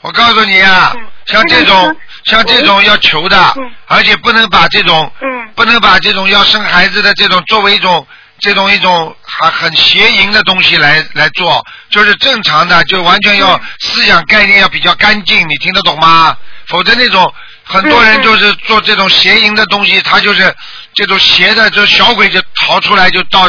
[0.00, 5.28] 我告诉你啊嗯，像这种像这种要求的嗯，而且不能把这种嗯。
[5.56, 8.04] 不能把这种要生孩子的这种作为一种
[8.40, 13.60] 这种一种很很邪淫的东西来来做，就是正常的，就完全要嗯。
[13.80, 16.36] 思想概念要比较干净，你听得懂吗？
[16.66, 20.54] 否则那种很多人就是做这种邪淫的东西，他就是
[20.94, 23.48] 这种邪的，这小鬼就逃出来，就到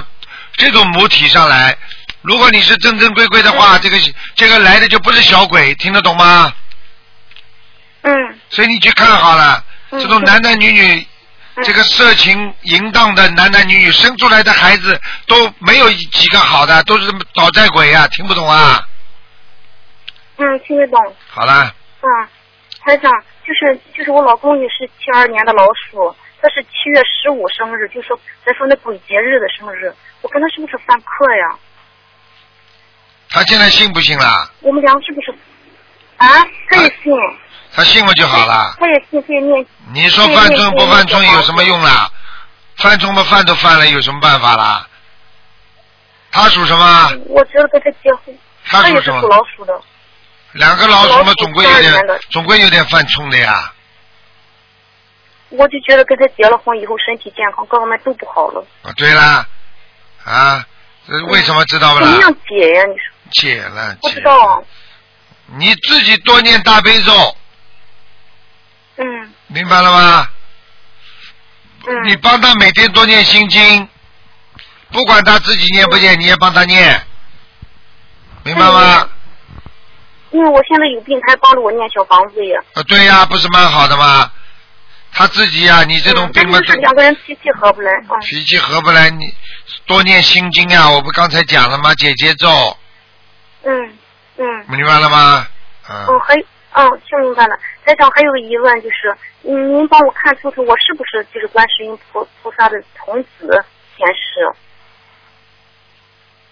[0.57, 1.75] 这种母体上来。
[2.27, 3.97] 如果你是正正规规的话，嗯这个
[4.35, 6.51] 这个来的就不是小鬼，听得懂吗？
[8.01, 8.13] 嗯
[8.49, 11.07] 所以你去看好了，嗯这种男男女女，
[11.55, 18.07] 嗯这个色情淫荡的男男女女生出来的孩子都没有几个好的，都是倒债鬼啊！
[18.09, 18.85] 听不懂啊？
[20.37, 21.15] 嗯，听得懂。
[21.29, 22.07] 好了，嗯，
[22.83, 23.11] 台长，
[23.45, 31.57] 就是就是我老公也是七二年的老鼠，他是七月十五生日，就说咱说那鬼节日的生日，我跟他是不是犯克呀？
[33.35, 34.49] 他现在信不信啦？
[34.61, 35.37] 我们俩是不是？
[36.15, 37.11] 啊，他也信，
[37.73, 38.73] 他信了就好了。
[38.79, 39.65] 他也信，他也念。
[39.93, 42.09] 你说犯冲不犯冲有什么用啦？
[42.77, 44.87] 犯冲嘛犯都犯了，有什么办法啦？
[46.31, 47.11] 他属什么？
[47.25, 48.33] 我觉得跟他结婚，
[48.65, 49.19] 他属什么？
[49.19, 49.81] 属老鼠的。
[50.53, 53.73] 两个老鼠嘛，总归有点12年的，总归有点犯冲的呀。
[55.49, 59.45] 我就觉得跟他结了婚以后身体健康各方面都不好了，啊，对啦，
[60.23, 60.65] 啊，
[61.27, 62.05] 为什么知道不啦？
[62.05, 62.83] 怎么样解呀？
[62.85, 64.63] 你说解了，不知道。
[65.57, 67.37] 你自己多念大悲咒，
[68.97, 70.29] 嗯明白了吗？
[71.87, 72.03] 嗯。
[72.05, 73.87] 你帮他每天多念心经，
[74.91, 77.01] 不管他自己念不念，你也帮他念，
[78.43, 79.09] 明白吗？
[80.31, 82.59] 因为我现在有病，他还帮着我念小房子呀。
[82.73, 84.31] 啊，对呀，不是蛮好的吗？
[85.13, 87.91] 他自己呀、你这种嗯病嘛两个人脾气合不来。
[88.09, 89.33] 嗯脾气合不来，你
[89.85, 90.89] 多念心经啊！
[90.89, 91.93] 我不刚才讲了吗？
[91.95, 92.77] 姐姐咒，
[93.65, 93.97] 嗯
[94.37, 94.65] 嗯。
[94.69, 95.47] 明白了吗？
[95.89, 96.33] 嗯，哦，还
[96.81, 97.57] 哦，听明白了。
[97.85, 103.63] 台长还有个疑问就是，嗯您帮我看清楚我是不是就是观世音菩菩萨的童子
[103.95, 104.51] 前世？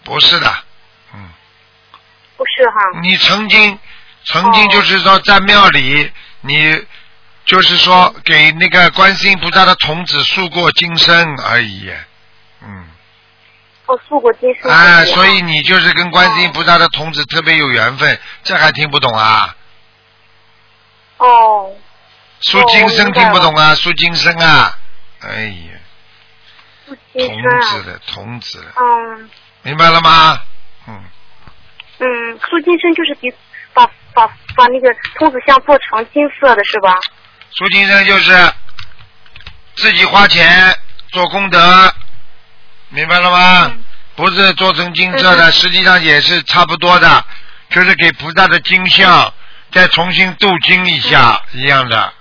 [0.03, 0.47] 不是的，
[1.13, 1.29] 嗯，
[2.37, 2.99] 不是哈。
[3.01, 3.79] 你曾经
[4.25, 6.85] 曾经就是说在庙里，你
[7.45, 11.97] 就是说给那个观世音菩萨的童子诉过金身而已，嗯，
[13.85, 14.71] 哦，诉过今生。
[14.71, 19.55] 哎，所以你就是跟观世音菩萨的童子特别有缘分，这还听不懂啊？
[21.17, 21.75] 哦。
[22.41, 23.73] 诉今生听不懂啊？
[23.75, 24.77] 诉今生啊？
[25.21, 27.61] 哎呀，童。
[27.61, 29.29] 子的童子，嗯
[29.61, 30.41] 明白了吗？
[30.87, 31.03] 嗯，
[31.99, 33.33] 嗯，诉今生就是比
[33.73, 36.97] 把把把那个童子像做成金色的是吧？
[37.51, 38.51] 诉今生就是
[39.75, 40.77] 自己花钱
[41.13, 41.59] 做功德，
[42.93, 43.71] 明白了吗？
[44.15, 47.25] 不是做成金色的，实际上也是差不多的，
[47.69, 49.33] 就是给菩萨的金像
[49.71, 52.13] 再重新镀金一下一样的。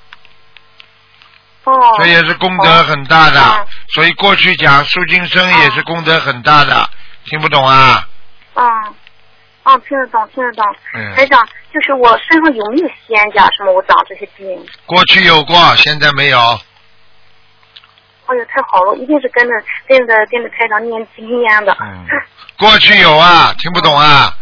[1.64, 1.94] 哦。
[1.98, 6.88] 这也是功德很大的，所以过去讲苏金生也是功德很大的，
[7.26, 8.08] 听不懂啊？
[8.54, 8.66] 嗯。
[9.64, 10.64] 哦，听得懂，听得懂。
[10.94, 13.72] 嗯台长，就是我身上有没有仙家什么？
[13.72, 14.66] 我长这些病？
[14.86, 16.58] 过去有过，现在没有。
[18.32, 18.96] 哎呀，太好了！
[18.96, 19.54] 一定是跟着
[19.86, 21.76] 跟着跟着台长念经一样的。
[21.80, 22.06] 嗯。
[22.58, 24.34] 过去有啊，听不懂啊？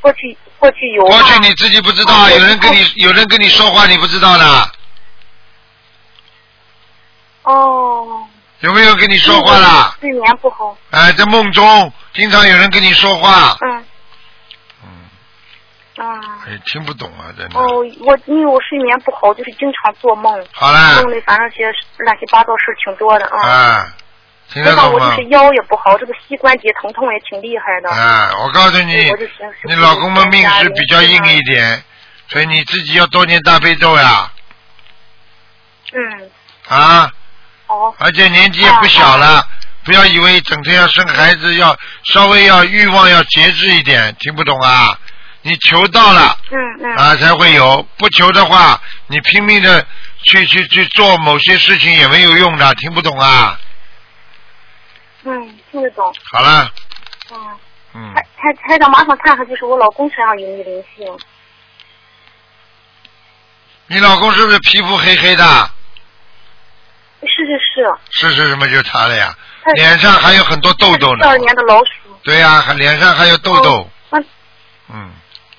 [0.00, 1.04] 过去过去有。
[1.04, 4.70] 过去你自己不知道，啊有人跟你有人跟你说话，你不知道的，
[7.42, 8.26] 哦。
[8.60, 9.96] 有没有跟你说话啦？
[10.00, 10.76] 睡眠不好。
[10.90, 13.76] 哎，在梦中经常有人跟你说话，嗯。
[13.76, 13.84] 嗯。
[15.98, 16.20] 嗯。
[16.46, 17.58] 哎，听不懂啊，真的。
[17.58, 20.46] 哦，我因为我睡眠不好，就是经常做梦。
[20.52, 21.64] 好啦梦里反正些
[21.98, 23.48] 乱七八糟事儿挺多的啊。
[23.48, 23.94] 啊，
[24.48, 25.28] 听得加上懂吗我就是？
[25.28, 27.90] 腰也不好，这个膝关节疼痛也挺厉害的。
[27.90, 29.10] 啊，我告诉你
[29.64, 31.82] 你老公的命是比较硬一点，
[32.28, 34.30] 所以你自己要多念大悲咒呀，
[35.92, 36.30] 嗯。
[36.68, 37.10] 啊，
[37.66, 37.94] 哦。
[37.98, 39.42] 而且年纪也不小了，
[39.84, 44.96] 不要以为整天要生孩子，要稍微要欲望要节制一点，听不懂啊？
[45.42, 46.96] 你求到了嗯嗯。
[46.96, 49.86] 啊才会有，不求的话，你拼命的
[50.22, 53.58] 去去去做某些事情也没有用的，听不懂啊？
[55.24, 56.12] 嗯，听得懂。
[56.32, 56.70] 好了，
[57.32, 57.58] 嗯。
[57.94, 61.18] 嗯，台台台长，麻烦看看，就是我老公身上有没有灵性？
[63.86, 65.70] 你老公是不是皮肤黑黑的？
[67.22, 68.28] 是是是。
[68.28, 69.34] 是是什么就是他了呀？
[69.74, 71.28] 脸上还有很多痘痘呢七。
[71.28, 71.90] 二年的老鼠。
[72.22, 73.80] 对呀、还脸上还有痘痘。
[73.80, 73.90] 嗯。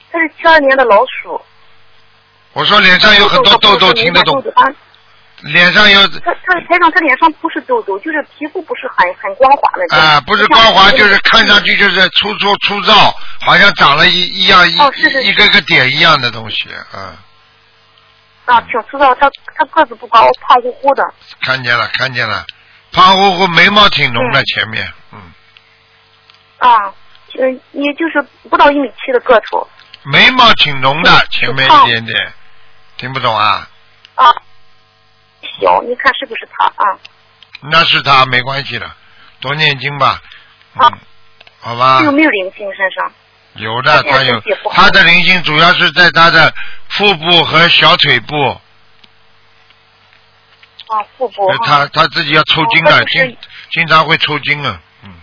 [0.09, 1.41] 嗯，他是七二年的老鼠。
[2.53, 4.39] 我说脸上有很多痘痘，听得懂？
[4.55, 4.65] 啊，
[5.41, 9.95] 脸上有他他台长，他脸上不是痘痘，就是皮肤不是很很光滑的。
[9.95, 14.73] 啊，不是光滑，就是看上去就是粗粗粗糙，好像长了一一样一、
[15.23, 17.15] 一个个点一样的东西，啊，
[18.45, 21.03] 啊，挺粗糙，他他个子不高，胖乎乎的。
[21.45, 22.45] 看见了看见了，
[22.91, 25.19] 胖乎乎，眉毛挺浓的，嗯前面，嗯，
[26.57, 26.93] 啊，
[27.39, 28.19] 嗯，也就是
[28.49, 29.68] 不到一米七的个头。
[30.03, 32.33] 眉毛挺浓的，前面一点点，
[32.97, 33.69] 听不懂啊？
[34.15, 34.31] 啊，
[35.61, 36.99] 小，你看是不是他啊？
[37.61, 38.89] 那是他没关系的，
[39.41, 40.21] 多念经吧，
[40.75, 40.99] 啊嗯，
[41.59, 42.01] 好吧？
[42.03, 43.11] 有没有灵性身上？
[43.55, 44.41] 有的，他有。
[44.71, 46.53] 他的灵性主要是在他的
[46.87, 48.35] 腹部和小腿部，
[50.87, 53.37] 啊，腹部呃他他自己要抽筋了，经
[53.71, 55.13] 经常会抽筋啊，嗯，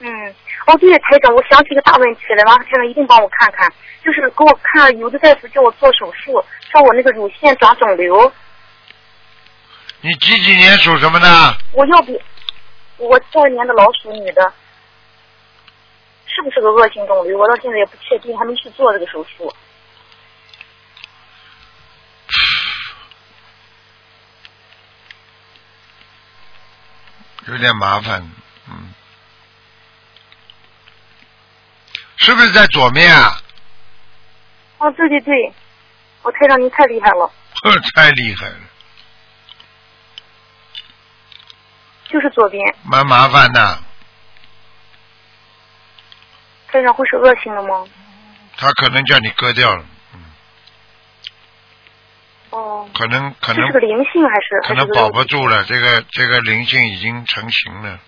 [0.00, 0.34] 嗯，
[0.66, 3.72] 哦，对了，台长，我想起一个大问题来，麻烦台长一定帮我看看，
[4.04, 8.32] 就是给我看，有的大夫叫我做手术，说我那个乳腺长肿瘤，
[10.00, 11.28] 你几几年属什么的？
[11.72, 12.20] 我要不，
[12.96, 14.52] 我七二年的老鼠女的，
[16.26, 17.38] 是不是个恶性肿瘤？
[17.38, 19.54] 我到现在也不确定，还没去做这个手术。
[27.46, 28.28] 有点麻烦，
[28.68, 28.92] 嗯，
[32.16, 33.40] 是不是在左面啊？
[34.78, 35.52] 哦，对对对，
[36.22, 37.30] 我太长您太厉害了，
[37.62, 38.56] 呵，太厉害了，
[42.08, 43.78] 就是左边，蛮麻烦的。
[46.68, 47.86] 台长会是恶性的吗？
[48.58, 49.84] 他可能叫你割掉了，
[52.50, 57.98] 哦，可能可能这是个灵性还是可能保不住了，这个这个灵性已经成型了，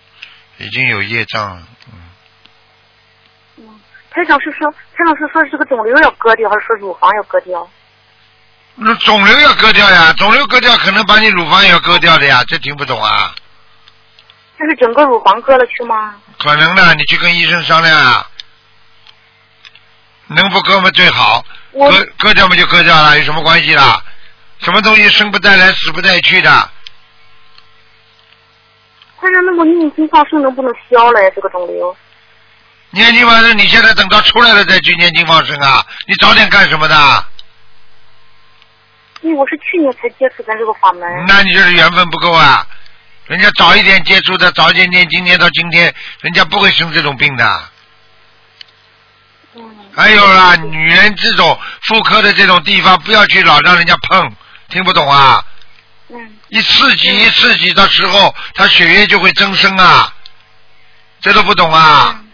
[0.57, 1.67] 已经有业障了。
[1.91, 2.09] 嗯。
[3.57, 3.79] 嗯，
[4.11, 7.69] 台长是说，陈老师说这个肿瘤要割掉，还是说乳房要割掉？
[8.75, 13.33] 那肿瘤要割掉呀，肿瘤割掉可能把你乳房也要割掉的呀，这听不懂啊？
[14.57, 16.15] 这是整个乳房割了去吗？
[16.39, 18.25] 可能的，你去跟医生商量啊。
[20.27, 21.43] 能不割吗最好，
[21.73, 24.01] 割割掉嘛就割掉了，有什么关系啦？
[24.59, 26.49] 什么东西生不带来死不带去的？
[29.19, 31.29] 台长，那我念经放生能不能消了呀？
[31.35, 31.95] 这个肿瘤？
[32.91, 35.85] 念经放生，你现在等到出来了再去念经放生啊？
[36.07, 37.25] 你早点干什么的？
[39.21, 41.01] 因为我是去年才接触咱这个法门。
[41.27, 42.65] 那你就是缘分不够啊！
[43.27, 47.69] 人家早一点接触的，早一点念经念到今天，人家不会生这种病的。
[49.55, 49.61] 嗯。
[49.93, 54.33] 还有啦，女人这种妇科的这种地方，不要去老让人家碰，
[54.69, 55.43] 听不懂啊？
[56.09, 56.37] 嗯。
[56.47, 60.13] 一刺激一刺激的时候，她血液就会增生啊，
[61.19, 62.15] 这都不懂啊？
[62.17, 62.28] 嗯。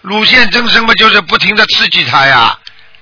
[0.00, 2.58] 乳腺增生嘛，就是不停的刺激它呀，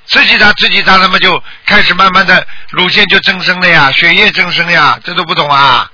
[0.07, 5.91] 刺激它，刺激它，那么就开始慢慢的乳腺就增生了呀，血液增生呀，这都不懂啊？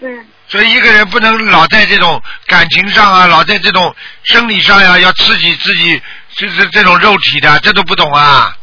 [0.00, 0.26] 嗯。
[0.48, 6.02] 所以一个人不能老在这种感情上啊，老在这种生理上呀、要刺激自己，
[6.36, 8.56] 就是这种肉体的，这都不懂啊？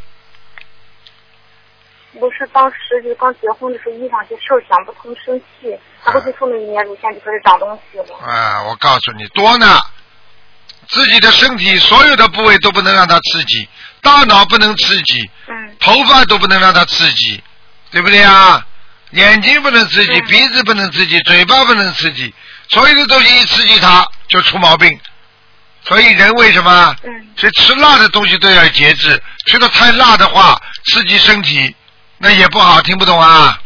[2.19, 5.69] 不是当时就刚结婚的时候，遇上些事儿想不通，生气，
[6.03, 8.17] 然后就从那一年乳腺就开始长东西了。
[8.17, 9.79] 啊，我告诉你，多呢。
[10.89, 13.67] 自己的身体所有的部位都不能让它刺激，
[14.01, 17.41] 大脑不能刺激，嗯头发都不能让它刺激，
[17.91, 18.65] 对不对啊？
[19.11, 22.33] 眼睛不能刺激，嗯鼻子不能刺激，嘴巴不能刺激，
[22.69, 24.99] 所有的东西一刺激它就出毛病。
[25.83, 26.95] 所以人为什么？
[27.03, 30.61] 嗯所以吃辣的东西都要节制，吃的太辣的话，
[30.91, 31.73] 刺激身体，
[32.17, 33.57] 那也不好，听不懂啊？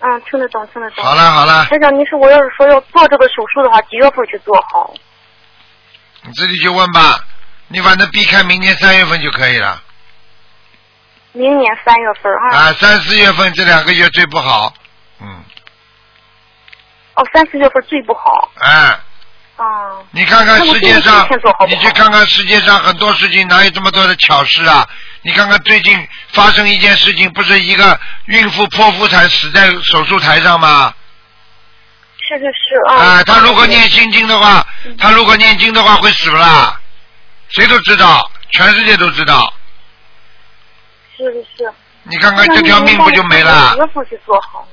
[0.00, 1.04] 嗯，听得懂，听得懂。
[1.04, 4.92] 好了好了，台长，您说我要是说要做这个手术的话，几月份去做好？
[6.28, 7.24] 你自己去问吧，
[7.68, 9.82] 你反正避开明年三月份就可以了。
[11.32, 12.56] 明年三月份啊。
[12.56, 14.74] 啊，三四月份这两个月最不好，
[15.20, 15.42] 嗯，
[17.14, 18.50] 哦，三四月份最不好。
[18.60, 19.00] 哎，
[19.56, 19.64] 啊。
[20.10, 21.26] 你看看世界上
[21.66, 24.86] 你去看看世界上很多事情哪有这么多的巧事啊？
[25.22, 30.92] 你看看最近发生一件事情，不是一个孕妇剖腹产死在手术台上吗？
[32.28, 32.94] 是是是啊。
[32.94, 34.66] 啊，他如果念心经的话，
[34.98, 36.78] 他如果念经的话会死不啦？
[37.48, 39.52] 谁都知道，全世界都知道。
[41.16, 41.72] 是是是。
[42.04, 43.78] 你看看这条命不就没了几？
[43.78, 44.66] 月份去做好？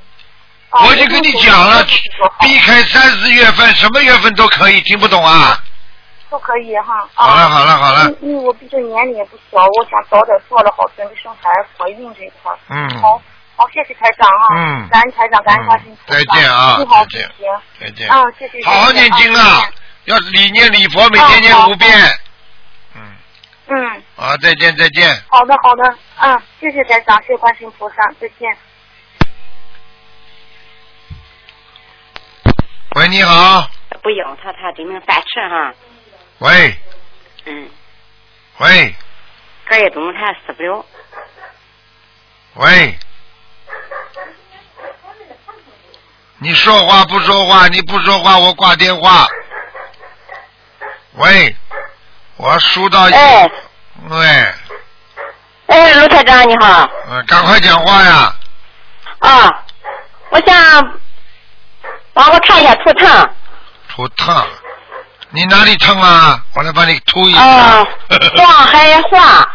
[0.70, 1.82] 啊我已经跟你讲了
[2.42, 5.58] 避开三四月份，什么月份都可以，听不懂啊？
[6.30, 7.08] 都可以哈。
[7.14, 12.52] 啊好了好了好了，因因为我毕竟年龄也不小，我想早点做了好，准备生孩子、怀孕这一块。
[12.70, 13.22] 嗯，好，
[13.56, 14.48] 好，谢谢台长啊。
[14.56, 16.18] 嗯感恩台长，感恩观世音菩萨。
[16.18, 17.62] 再见啊你好，再见行。
[17.80, 18.10] 再见。
[18.10, 18.64] 啊，谢谢。
[18.66, 19.70] 好好念经啊，
[20.06, 21.92] 要礼念礼佛，每天念五遍。
[22.96, 23.16] 嗯，
[23.68, 25.10] 嗯，好，再见再见。
[25.30, 28.58] 好的好的，嗯，谢谢台长，谢谢观世音菩萨，再见。
[32.96, 33.70] 喂，你好。
[34.02, 35.74] 不用，他他这门饭吃哈，
[36.38, 36.76] 喂
[37.46, 37.68] 嗯，
[38.60, 38.96] 喂
[39.68, 40.86] 这些东西他吃不了，
[42.54, 42.96] 喂，
[46.40, 47.68] 你说话不说话？
[47.68, 49.28] 你不说话，我挂电话。
[51.14, 51.56] 喂，
[52.38, 53.14] 我数到一。
[53.14, 53.50] 哎
[54.10, 54.28] 喂，
[55.68, 58.36] 哎，卢台长你好，嗯，赶快讲话呀！
[59.20, 59.64] 啊，
[60.30, 61.00] 我想
[62.14, 63.30] 帮我看一下图腾，
[63.90, 64.46] 图腾，
[65.30, 66.44] 你哪里疼啊？
[66.54, 67.42] 我来帮你涂一下。
[67.42, 67.88] 啊，
[68.38, 69.48] 黄海华，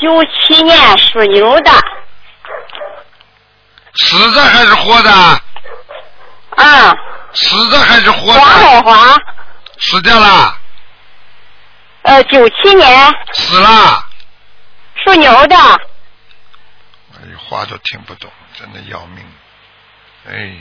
[0.00, 1.70] 九七年属牛的，
[3.94, 5.10] 死的还是活的？
[6.56, 6.94] 啊，
[7.34, 8.66] 死的还是活黄的？
[8.66, 9.16] 海华，
[9.78, 10.56] 死掉了，
[12.02, 14.04] 呃，九七年死了。
[15.04, 19.24] 属牛的，哎，话都听不懂，真的要命。
[20.28, 20.56] 哎，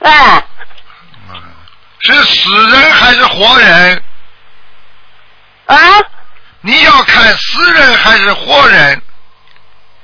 [0.00, 0.46] 哎，
[1.28, 1.34] 妈，
[2.00, 4.02] 是死人还是活人？
[5.66, 5.76] 啊，
[6.62, 9.02] 你要看死人还是活人？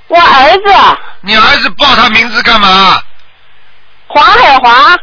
[0.09, 3.01] 我儿子你儿子报他名字干嘛？
[4.09, 4.97] 黄海华，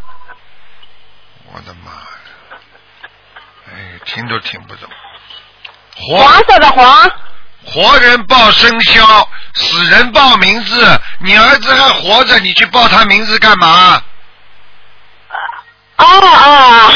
[1.53, 2.57] 我的妈呀！
[3.69, 4.89] 哎，听都听不懂。
[5.95, 7.11] 活黄色的黄，
[7.65, 10.99] 活人报生肖，死人报名字。
[11.19, 14.01] 你儿子还活着，你去报他名字干嘛？
[15.97, 16.91] 啊啊，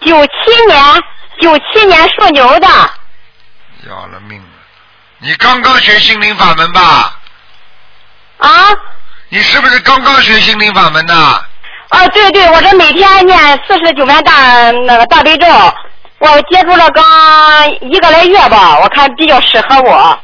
[0.00, 0.32] 九七
[0.68, 1.02] 年，
[1.40, 2.68] 九七年属牛的，
[3.88, 4.43] 要了命了！
[5.24, 7.18] 你刚刚学心灵法门吧？
[8.36, 8.50] 啊？
[9.30, 11.14] 你是不是刚刚学心灵法门的？
[11.14, 15.46] 啊，对对，我这每天念四十九遍大那个大悲咒，
[16.18, 20.20] 我接触了刚一个来月吧，我看比较适合我。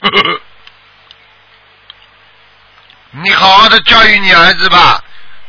[3.10, 5.04] 你好好的教育你儿子吧，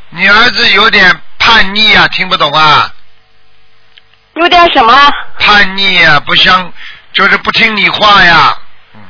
[0.10, 2.92] 你儿子有点叛逆啊，听不懂啊？
[4.34, 4.94] 有点什么？
[5.40, 6.74] 叛逆啊，不像，
[7.14, 8.58] 就是不听你话呀。
[8.96, 9.02] 嗯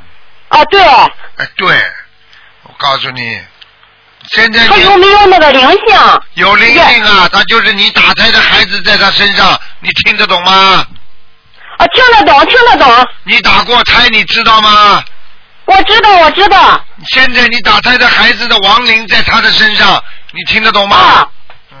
[0.48, 0.80] 啊，对。
[0.82, 1.92] 哎，对，
[2.62, 3.40] 我告诉你，
[4.30, 6.20] 现在他有没有那个灵性？
[6.34, 10.86] 有灵性啊，他就是你打胎的孩子在他身上，你听得懂吗？
[11.78, 13.08] 啊，听得懂，听得懂。
[13.24, 15.02] 你打过胎，你知道吗？
[15.64, 16.84] 我知道，我知道。
[17.06, 20.02] 现在你打胎的孩子的亡灵在他的身上，
[20.32, 20.96] 你听得懂吗？
[20.96, 21.28] 啊。
[21.72, 21.76] 嗯。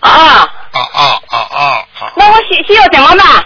[0.00, 0.48] 啊。
[0.72, 1.84] 啊啊啊啊！
[1.92, 2.12] 好。
[2.16, 3.44] 那我需需要怎么办？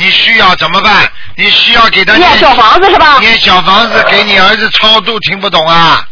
[0.00, 1.06] 你需要怎么办？
[1.36, 3.18] 你需要给他念小房子是吧？
[3.20, 6.02] 念小房子给你儿子超度，听不懂啊？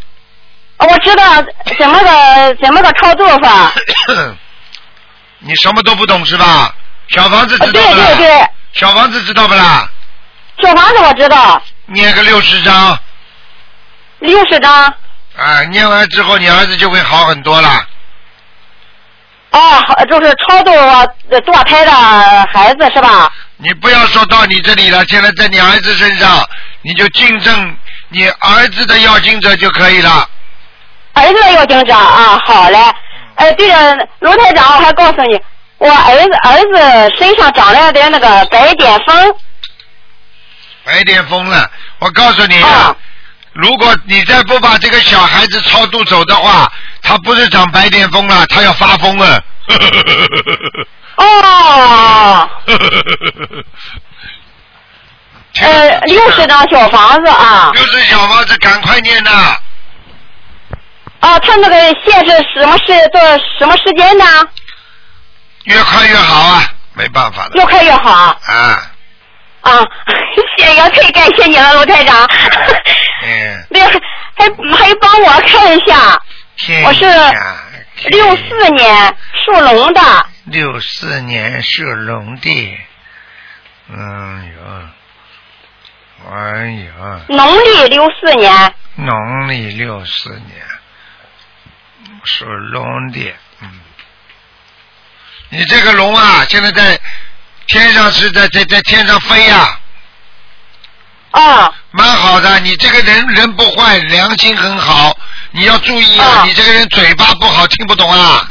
[0.79, 1.25] 我知道
[1.79, 3.73] 怎么个怎么个超度法。
[5.41, 6.75] 你什么都不懂是吧？
[7.09, 8.47] 小房子知道对对对。
[8.75, 9.89] 小房子知道不啦？
[10.63, 11.61] 小房子我知道。
[11.87, 12.99] 念个六十章。
[14.19, 14.71] 六十章。
[15.37, 17.71] 啊，念完之后你儿子就会好很多了。
[19.51, 20.71] 哦，就是超度
[21.31, 21.93] 堕胎的
[22.53, 23.33] 孩子是吧？
[23.61, 26.49] 你不要说到你这里了，现在在你儿子身上，
[26.83, 27.77] 你就竞争
[28.09, 30.29] 你儿子的要经者就可以了。
[31.15, 32.79] 儿子的要经者啊，好嘞。
[33.35, 35.41] 哎，对了，卢台长，我还告诉你，
[35.79, 39.35] 我儿子儿子身上长了点那个白癜风。
[40.85, 42.95] 白癜风了，我告诉你啊，
[43.53, 49.43] 如果你再不把这个小孩子超度走的话，他不是长白癜风了，他要发疯了。
[51.19, 52.49] 哦。
[55.61, 57.73] 呃，六十张小房子啊。
[57.75, 59.57] 六十小房子，赶快念呐！
[61.21, 63.21] 啊，他那个限制什么时做
[63.59, 64.25] 什么时间呢？
[65.65, 66.63] 越快越好啊，
[66.95, 67.57] 没办法的。
[67.59, 68.11] 越快越好。
[68.47, 68.93] 啊。
[69.63, 69.81] 啊，
[70.57, 72.25] 谢谢，太感谢你了，卢台长。
[73.25, 73.67] 嗯。
[73.71, 76.23] 那还还帮我看一下，
[76.85, 77.05] 我是
[78.11, 80.01] 六四年属龙的。
[80.51, 82.79] 六四年是龙的，
[83.91, 84.89] 嗯哟，
[86.31, 87.21] 哎呀。
[87.29, 88.75] 农历六四年。
[88.97, 90.67] 农历六四年，
[92.25, 93.81] 属龙的，嗯。
[95.51, 96.99] 你这个龙啊，现在在
[97.67, 99.79] 天上是在在在天上飞呀、
[101.33, 101.75] 啊。
[101.91, 105.17] 蛮好的，你这个人人不坏，良心很好。
[105.51, 108.47] 你要注意啊，你这个人嘴巴不好，听不懂啊。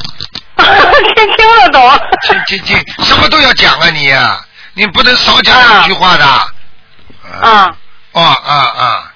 [1.15, 1.99] 听听得懂。
[2.23, 4.43] 听听听，什么都要讲啊你啊，
[4.73, 6.25] 你不能少讲两句话的。
[6.25, 7.75] 啊。
[8.13, 9.13] 哦啊啊，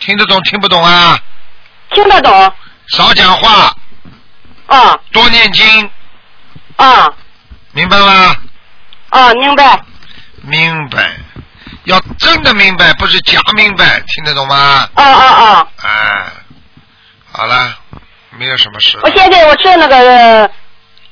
[0.00, 1.18] 听得懂听不懂啊？
[1.90, 2.52] 听得懂。
[2.88, 3.74] 少讲话。
[4.66, 4.98] 啊。
[5.12, 5.90] 多念经。
[6.76, 7.08] 啊。
[7.72, 8.36] 明白吗？
[9.10, 9.80] 啊，明白。
[10.42, 11.10] 明白，
[11.84, 14.88] 要真的明白，不是假明白，听得懂吗？
[14.94, 15.66] 啊啊啊！
[15.82, 16.26] 哎，
[17.30, 17.76] 好了，
[18.40, 18.98] 没有什么事。
[19.02, 20.50] 我现在我吃那个，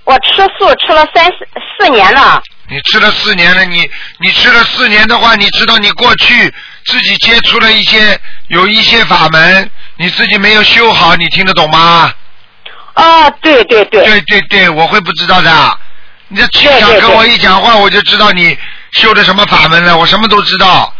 [0.04, 1.46] 我吃素吃了三四
[1.78, 2.42] 四年了。
[2.70, 3.86] 你吃了四年了，你
[4.18, 6.50] 你吃了四年的话，你知道你过去
[6.86, 12.10] 自己接触了一些有一些法门，你自己没有修好，你听得懂吗？
[12.94, 14.02] 啊，对对对。
[14.06, 15.78] 对对对，我会不知道的。
[16.28, 18.56] 你这气场跟我一讲话，我就知道你
[18.92, 20.94] 修的什么法门了，我什么都知道。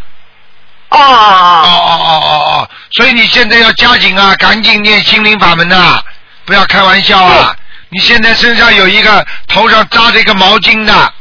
[0.90, 2.70] 哦哦哦哦哦哦！
[2.92, 6.02] 所以你现在要加紧啊，赶紧念心灵法门呐、
[6.48, 7.54] 不要开玩笑啊！
[7.90, 11.12] 你现在身上有一个头上扎着一个毛巾的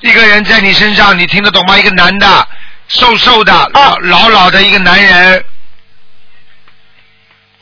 [0.00, 1.78] 一个人在你身上，你听得懂吗？
[1.78, 2.48] 一个男的，
[2.86, 5.44] 瘦瘦的，老老老的一个男人。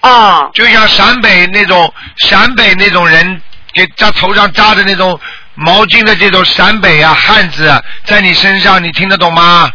[0.00, 0.50] 啊。
[0.54, 3.40] 就像陕北那种陕北那种人
[3.72, 5.16] 给扎头上扎着那种
[5.54, 9.70] 毛巾的这种陕北啊汉子，在你身上，你听得懂吗？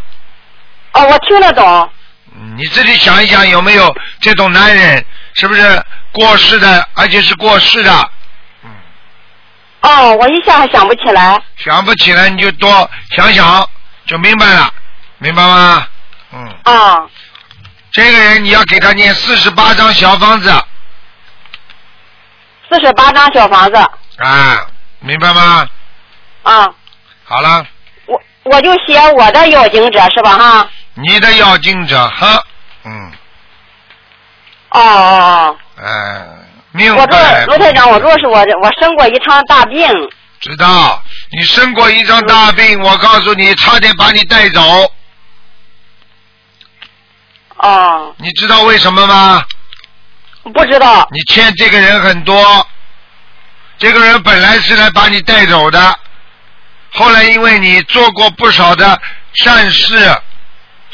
[0.92, 1.90] 哦，我听得懂。
[2.58, 5.06] 你自己想一想，有没有这种男人？
[5.36, 8.12] 是不是过世的，而且是过世的？
[8.64, 8.70] 嗯
[9.82, 11.42] 哦，我一下还想不起来。
[11.58, 13.70] 想不起来你就多想想，
[14.06, 14.74] 就明白了，
[15.20, 15.88] 明白吗？
[16.32, 16.56] 嗯。
[16.64, 17.08] 啊。
[17.92, 20.50] 这个人你要给他念四十八张小房子
[22.70, 23.78] 四十八张小房子。
[24.18, 24.68] 啊，
[25.00, 25.68] 明白吗？
[26.44, 26.68] 啊，
[27.26, 27.66] 好了，
[28.06, 30.70] 我我就写我的要经者是吧哈？
[31.02, 32.43] 你的要经者，哈，
[32.84, 33.12] 嗯，
[34.72, 36.26] 哦哦哎，
[36.72, 37.52] 明哦，我白这。
[37.52, 39.88] 卢台长，我若是我我生过一场大病，
[40.39, 44.93] 知道，你生过一场大病，我告诉你，差点把你带走。
[47.58, 49.43] 哦，你知道为什么吗？
[50.54, 52.68] 不知道，你欠这个人很多，
[53.78, 56.00] 这个人本来是来把你带走的，
[56.91, 59.00] 后来因为你做过不少的
[59.34, 60.22] 善事，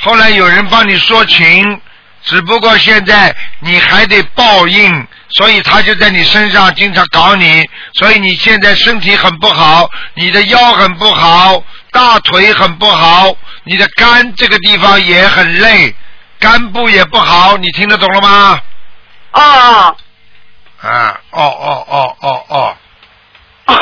[0.06, 1.82] 后来有人帮你说情，
[2.24, 11.60] 只不过现在你还得报应，所以他就在你身上经常搞你，所以你现在身体很不好，你的腰很不好，
[11.92, 13.34] 大腿很不好，
[13.64, 15.96] 你的肝这个地方也很累，
[16.40, 18.60] 肝部也不好，你听得懂了吗？
[19.32, 19.98] 哦哦。
[20.82, 22.78] 啊，哦哦哦哦哦，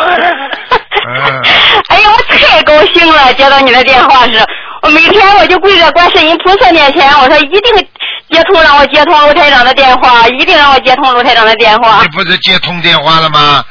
[1.05, 1.41] 嗯
[1.89, 4.39] 哎呀，我太高兴了，接到你的电话是，
[4.83, 7.87] 我每天我就跪在观世音菩萨面前，我说一定
[8.29, 12.07] 接通让我接通卢台长的电话，一定让我接通卢台长的电话你。
[12.09, 13.63] 不是接通电话了吗？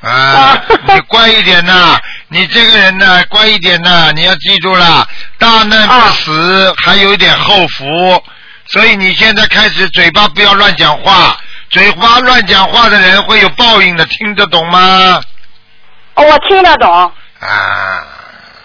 [0.00, 0.62] 啊啊，
[0.94, 1.96] 你乖一点呐！
[2.28, 4.12] 你这个人呢，乖一点呐！
[4.14, 5.06] 你要记住了，
[5.38, 7.86] 大难不死，还有一点后福。
[8.66, 11.36] 所以你现在开始嘴巴不要乱讲话，
[11.70, 15.20] 嘴巴乱讲话的人会有报应的，听得懂吗？
[16.14, 16.92] 哦，我听得懂
[17.40, 18.04] 啊，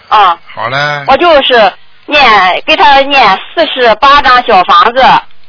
[0.08, 1.72] 啊，好了，我就是
[2.06, 3.22] 念给他念
[3.54, 5.04] 四十八张小房子。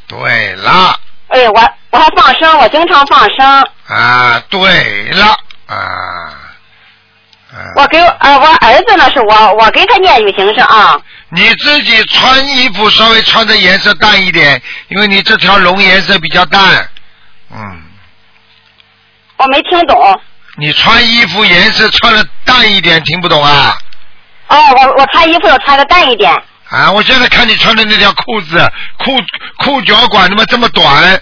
[0.07, 0.99] 对了，
[1.29, 3.67] 哎，我我还放生，我经常放生。
[3.87, 5.25] 啊，对了，
[5.65, 10.95] 啊，啊我给呃我儿子呢是我我给他念有形是啊。
[11.29, 16.87] 你自己穿衣服稍微穿的颜色淡一点，因为你这条龙颜色比较淡。
[17.51, 17.83] 嗯，
[19.37, 20.21] 我没听懂。
[20.57, 23.75] 你穿衣服颜色穿的淡一点，听不懂啊？
[24.47, 26.31] 哦，我我穿衣服要穿的淡一点。
[26.69, 28.57] 啊，我现在看你穿的那条裤子，
[28.97, 29.11] 裤
[29.57, 31.21] 裤脚管那么这么短，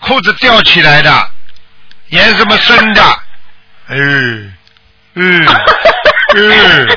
[0.00, 1.28] 裤子吊起来的，
[2.08, 3.02] 颜色么深的，
[3.88, 4.54] 嗯
[5.14, 5.46] 嗯
[6.36, 6.88] 嗯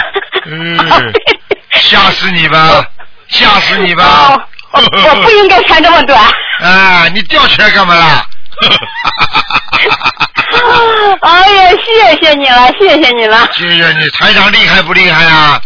[0.46, 1.14] 嗯，
[1.72, 2.86] 吓死你吧，
[3.28, 4.48] 吓死你吧！
[4.72, 6.24] 我不应该穿这么短。
[6.62, 8.26] 啊，你吊起来干嘛啦？
[11.22, 15.62] 哎呀，谢谢你了，谢谢你了，谢谢你，台长厉害不厉害啊？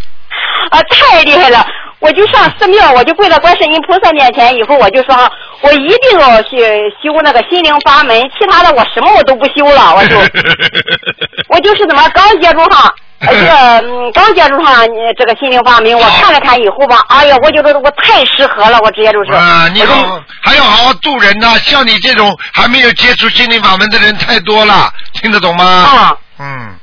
[0.71, 1.65] 啊，太厉害了！
[1.99, 5.31] 我就上寺庙，我就跪在观世音菩萨面前，以后我就说，
[5.61, 6.57] 我一定要去
[7.01, 10.17] 修那个心灵法门，其他的我什么我都不修了，我就
[11.49, 12.93] 我就是怎么刚接触上。
[13.21, 13.51] 呃这个
[13.87, 19.31] 嗯，刚接触上你这个心灵法门，我看了看以后吧，哎呀，我觉得我太适合了，我直接就是。
[19.31, 25.63] 啊，你好，还要好好度人呐、像你这种还没有接触心灵法门的人太多了，听得懂吗？
[25.65, 26.75] 啊，嗯，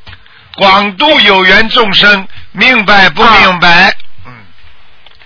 [0.57, 3.93] 广度有缘众生，明白不明白？
[4.27, 4.33] 嗯。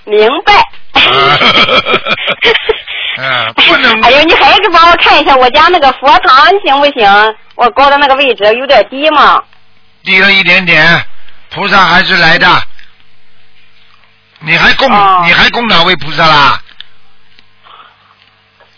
[0.04, 0.54] 明 白。
[3.22, 4.00] 啊，不能。
[4.02, 7.06] 哎呦，你还是帮我看一下我家那个佛堂行不行？
[7.54, 9.42] 我高的那个位置有点低嘛。
[10.04, 11.06] 低了一点点，
[11.50, 12.46] 菩萨还是来的。
[14.40, 16.58] 你还供、哦你还供哪位菩萨啦？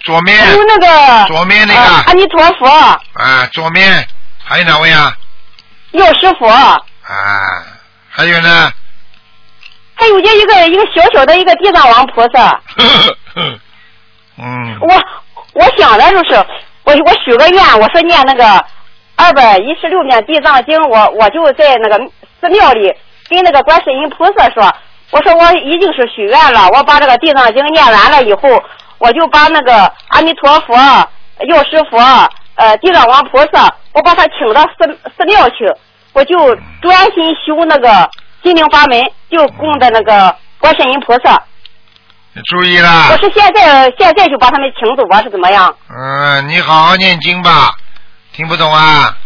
[0.03, 4.07] 左面还有那个左面那个呃阿弥陀佛、啊，左面
[4.45, 5.17] 还有哪位啊？
[5.93, 6.83] 药师佛，啊，
[8.11, 8.71] 还有呢？
[9.95, 12.61] 还有这一个一个小小的一个地藏王菩萨。
[14.37, 15.03] 嗯，我
[15.55, 16.35] 我想的就是，
[16.83, 18.63] 我我许个愿，我说念那个
[19.17, 21.99] 二百一十六遍地藏经，我我就在那个
[22.41, 22.93] 寺庙里
[23.29, 24.75] 跟那个观世音菩萨说，
[25.11, 28.63] 我说我已经是许愿了，我把这个地藏经念完了以后，
[28.99, 31.99] 我就把那个阿弥陀佛、药师佛、
[32.57, 35.73] 呃地藏王菩萨，我把他请到寺寺庙去，
[36.13, 36.37] 我就
[36.83, 38.11] 专心修那个
[38.43, 39.01] 心灵法门，
[39.31, 41.41] 就供的那个观世音菩萨。
[42.47, 45.73] 注意啦我，是现在现在就把他们请走吧，是怎么样？
[45.89, 47.71] 嗯，你好好念经吧，
[48.35, 49.17] 听不懂啊？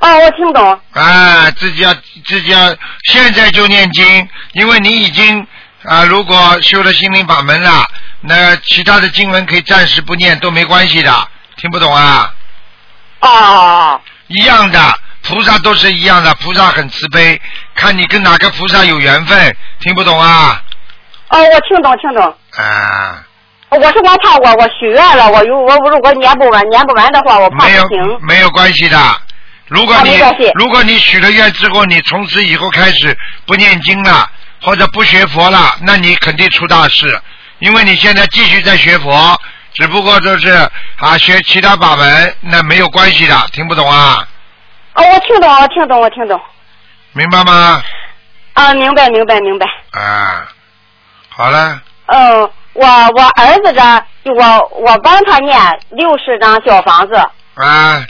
[0.00, 0.80] 哦，我听懂。
[0.92, 1.92] 啊，自己要
[2.24, 2.74] 自己要
[3.04, 5.46] 现在就念经，因为你已经
[5.84, 7.84] 啊，如果修了心灵法门了，
[8.20, 12.32] 那其他的经文可以暂时不念都没关系的，听不懂啊？
[13.20, 17.40] 哦一样的，菩萨都是一样的，菩萨很慈悲，
[17.74, 20.62] 看你跟哪个菩萨有缘分，听不懂啊？
[21.28, 22.24] 哦，我听懂听懂。
[22.56, 23.24] 啊，
[23.70, 28.18] 我是光怕我我许愿了，我有我如果念不完念不完的话，我怕没有不行。
[28.22, 28.98] 没有关系的。
[29.66, 30.18] 如果你、
[30.54, 33.14] 如果你许了愿之后，你从此以后开始
[33.46, 34.28] 不念经了，
[34.62, 37.20] 或者不学佛了，那你肯定出大事，
[37.58, 39.38] 因为你现在继续在学佛，
[39.74, 40.48] 只不过就是
[40.96, 44.26] 啊学其他法门，那没有关系的，听不懂啊？
[44.94, 46.40] 哦，我听懂，我听懂，我听懂。
[47.12, 47.82] 明白吗？
[48.54, 49.66] 啊，明白明白明白。
[49.90, 50.48] 啊，
[51.28, 55.58] 好了，嗯，我我儿子这，我我帮他念
[55.90, 57.16] 六十张小房子
[57.54, 58.06] 啊，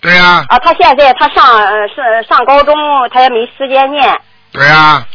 [0.00, 2.74] 对呀、啊，他现在他上呃是上高中，
[3.12, 4.18] 他也没时间念
[4.50, 5.06] 对呀、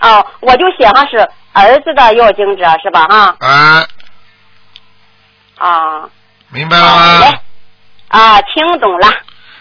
[0.00, 1.18] 哦，我就写上是
[1.52, 3.86] 儿子的要经者是吧哈啊，
[5.58, 6.02] 啊
[6.48, 7.32] 明白了吗？
[8.08, 9.08] 啊，听懂了，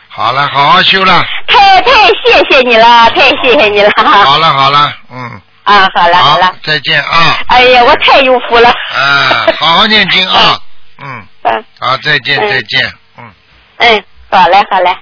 [0.10, 1.24] 好了，好好修了。
[1.48, 1.92] 太太
[2.24, 3.92] 谢谢你了，太谢谢你了。
[3.98, 8.70] 好了好了，嗯，啊，好了好了，再见啊，哎呀，我太有福了。
[8.70, 10.58] 啊，好好念经啊，
[11.04, 11.66] 嗯，嗯。
[11.80, 12.50] 好，再见嗯。
[12.50, 13.34] 再见，嗯，
[13.78, 14.96] 嗯，好嘞好嘞。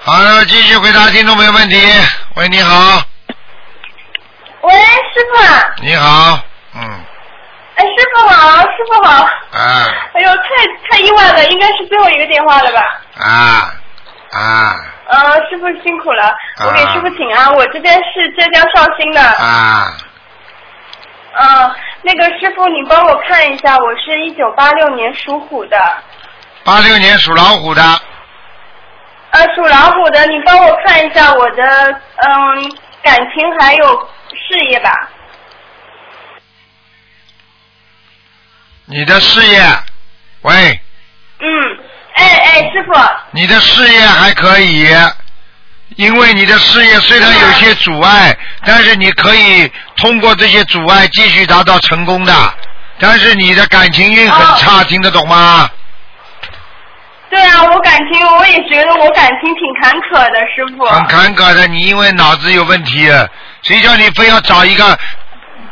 [0.00, 1.76] 好了，继续回答听众朋友问题。
[2.36, 3.02] 喂，你好，
[4.62, 5.42] 喂，师傅。
[5.44, 6.40] 啊，你好，
[6.74, 6.80] 嗯，
[7.76, 9.22] 哎，师傅好，师傅好。
[9.22, 9.94] 啊。
[10.14, 12.80] 哎呦，太太意外了，应该是最后一个电话了吧？
[13.22, 13.74] 啊
[14.32, 14.76] 啊。
[15.06, 16.66] 呃，师傅辛苦了，啊。
[16.66, 19.20] 我给师傅请安，我这边是浙江绍兴的。
[19.22, 19.96] 啊，
[21.32, 25.76] 嗯，那个师傅，你帮我看一下，我是一九八六年属虎的，
[26.62, 27.82] 八六年属老虎的，
[29.30, 31.62] 呃，属老虎的，你帮我看一下我的
[32.16, 32.70] 嗯
[33.02, 35.08] 感情还有事业吧。
[38.84, 39.60] 你的事业，
[40.42, 40.80] 喂，
[41.40, 41.78] 嗯，
[42.18, 42.92] 哎哎，师傅，
[43.30, 44.88] 你的事业还可以，
[45.96, 52.34] 因为你的事业虽然有些阻碍，但是你可以通过这些阻碍继续达到成功的。
[53.00, 55.70] 但是你的感情运很差，听得懂吗？
[57.30, 60.84] 对啊，我感情我也觉得我感情挺坎坷的，师傅。
[60.86, 63.08] 很坎坷的，你因为脑子有问题，
[63.62, 64.98] 谁叫你非要找一个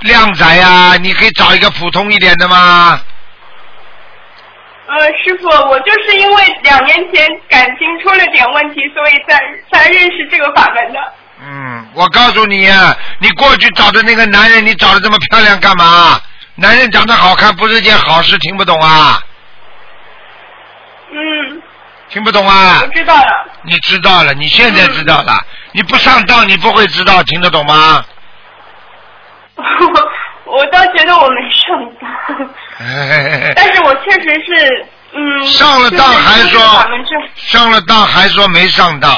[0.01, 3.01] 靓仔呀、你可以找一个普通一点的吗？
[4.89, 9.37] 呃，师傅，我就是因为两年前感情出了点问题，所以才
[9.72, 11.01] 才认识这个法门的。
[11.43, 16.20] 嗯，我告诉你啊，你过去找的那个男人，你找的这么漂亮干嘛？
[16.55, 19.20] 男人长得好看不是件好事，听不懂啊？
[21.11, 21.62] 嗯，
[22.09, 22.87] 听不懂啊我？
[22.95, 23.51] 知道了。
[23.64, 25.37] 你知道了，你现在知道了，
[25.72, 28.05] 你不上当你不会知道，听得懂吗？
[30.47, 32.09] 我倒觉得我没上当，
[33.57, 36.61] 但是我确实是，嗯，上了当还说
[37.35, 39.13] 上了当还说没上当，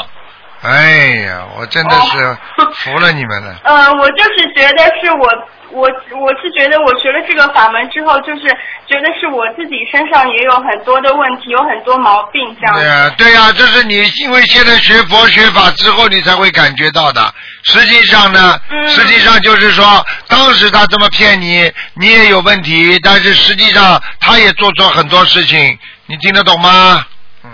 [0.68, 2.36] 哎呀，我真的是
[2.74, 3.56] 服了你们了。
[3.64, 5.28] 呃，我就是觉得是我，
[5.70, 5.88] 我
[6.20, 8.42] 我是觉得我学了这个法门之后，就是
[8.86, 12.80] 觉得是我自己身上也有很多的问题，有很多毛病这样子。
[12.80, 17.32] 对呀、对呀、这是你因为现在学佛学法之后，你才会感觉到的。
[17.64, 27.04] 实际上呢，嗯实际上就是说，当时他这么骗你，你也有问题，但是实际上他也做错很多事情，你听得懂吗？
[27.44, 27.50] 嗯，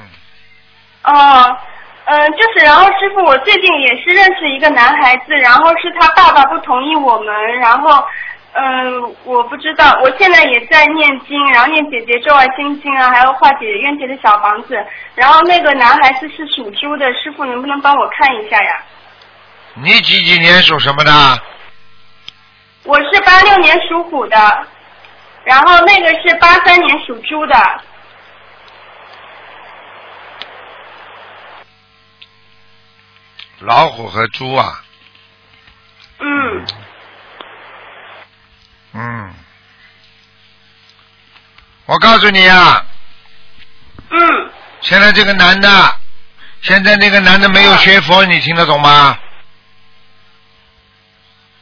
[1.04, 1.56] 哦，
[2.06, 8.04] 嗯、就是，然后师傅，我最近也是认识一个男孩子，然后是他爸爸不同意我们，然后，
[8.52, 14.76] 嗯、我不知道，我现在也在念经，然后念姐姐咒啊、心经啊，还有化解冤结的小房子，
[15.14, 18.82] 然后那个男孩子是属猪的，师傅能不能帮我看一下呀？
[19.74, 21.10] 你几几年属什么的？
[22.84, 24.36] 我是八六年属虎的，
[25.42, 27.54] 然后那个是八三年属猪的。
[33.64, 34.82] 老虎和猪啊，
[36.20, 36.66] 嗯，
[38.92, 39.34] 嗯，
[41.86, 42.84] 我告诉你啊，
[44.10, 44.18] 嗯，
[44.82, 45.68] 现在这个男的，
[46.60, 49.18] 现在那个男的没有学佛，你听得懂吗？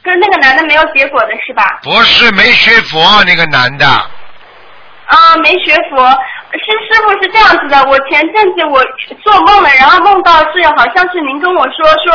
[0.01, 1.79] 跟那个男的没有结果的是吧？
[1.83, 6.05] 不是没学佛，那个男的，啊，没学佛，
[6.53, 8.81] 是师傅是这样子的，我前阵子我
[9.23, 12.13] 做梦了，然后梦到是好像是您跟我说说，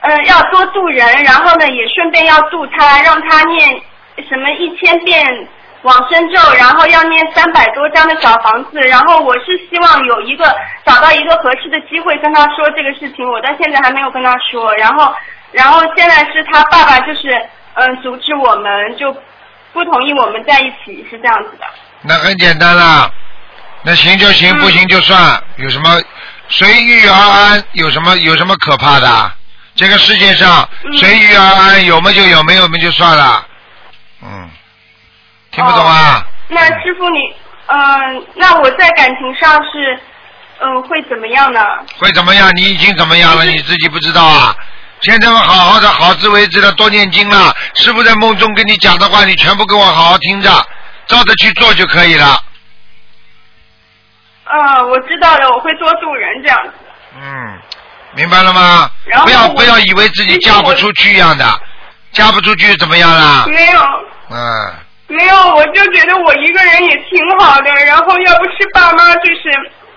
[0.00, 3.80] 嗯、要多度人，然后呢也顺便要度他，让他念
[4.28, 5.24] 什么一千遍
[5.82, 10.44] 往生咒，然后要念三百多张的小房子，然后我是希望有一个
[10.84, 15.14] 找到一个合适的机会跟他说这个事情，我到现在还没有跟他说，然后
[15.52, 17.40] 然后现在是他爸爸就是
[17.74, 19.14] 嗯阻止我们就
[19.72, 21.66] 不同意我们在一起，是这样子的。
[22.02, 23.08] 那很简单啦，
[23.86, 26.02] 那行就行，嗯不行就算，有什么
[26.48, 27.64] 随遇而安？
[27.72, 29.32] 有什么有什么可怕的？
[29.76, 33.46] 这个世界上嗯随遇而安，有么就有，没有么就算了。
[34.22, 34.50] 嗯，
[35.52, 36.26] 听不懂啊？
[36.48, 37.18] 那师傅你，
[37.66, 40.00] 嗯、那我在感情上是，
[40.60, 41.60] 嗯、会怎么样呢？
[41.98, 42.50] 会怎么样？
[42.56, 43.44] 你已经怎么样了？
[43.44, 44.56] 你自己不知道啊？
[45.02, 47.54] 现在我好好的，好自为之的，多念经了。
[47.74, 50.50] 师傅在梦中跟你讲的话，你全部给我好好听着，
[51.06, 52.42] 照着去做就可以了。
[54.48, 56.72] 嗯、我知道了，我会多度人这样子。
[57.20, 57.58] 嗯，
[58.14, 59.20] 明白了吗然？
[59.20, 61.44] 后不要不要以为自己嫁不出去一样的，
[62.12, 63.44] 嫁不出去怎么样啦？
[63.48, 63.80] 没有。
[64.30, 64.74] 嗯，
[65.08, 67.70] 没有，我就觉得我一个人也挺好的。
[67.86, 69.50] 然后要不是爸妈，就是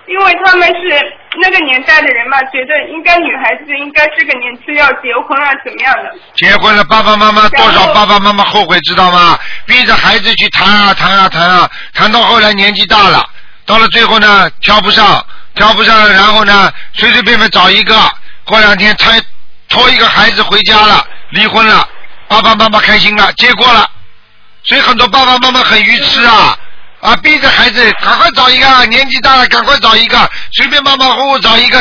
[0.06, 6.12] 因为他们是那个年代的人嘛，觉得应该女孩子应该这个年纪要结婚啊，怎么样的？
[6.34, 9.38] 结婚了，爸爸妈妈多少爸爸妈妈后悔，知道吗？
[9.66, 13.24] 逼着孩子去谈啊谈啊谈啊，谈到后来年纪大了，
[13.70, 17.94] 到了最后呢挑不上，挑不上，然后呢随随便便找一个，
[18.44, 19.12] 过两天他
[19.68, 21.88] 拖一个孩子回家了，离婚了，
[22.26, 23.88] 爸爸妈妈开心了，结过了，
[24.64, 26.58] 所以很多爸爸妈妈很愚痴啊。
[27.00, 31.78] 啊，逼着孩子赶快找一个，年纪大了赶快找一个，随便马马虎虎找一个，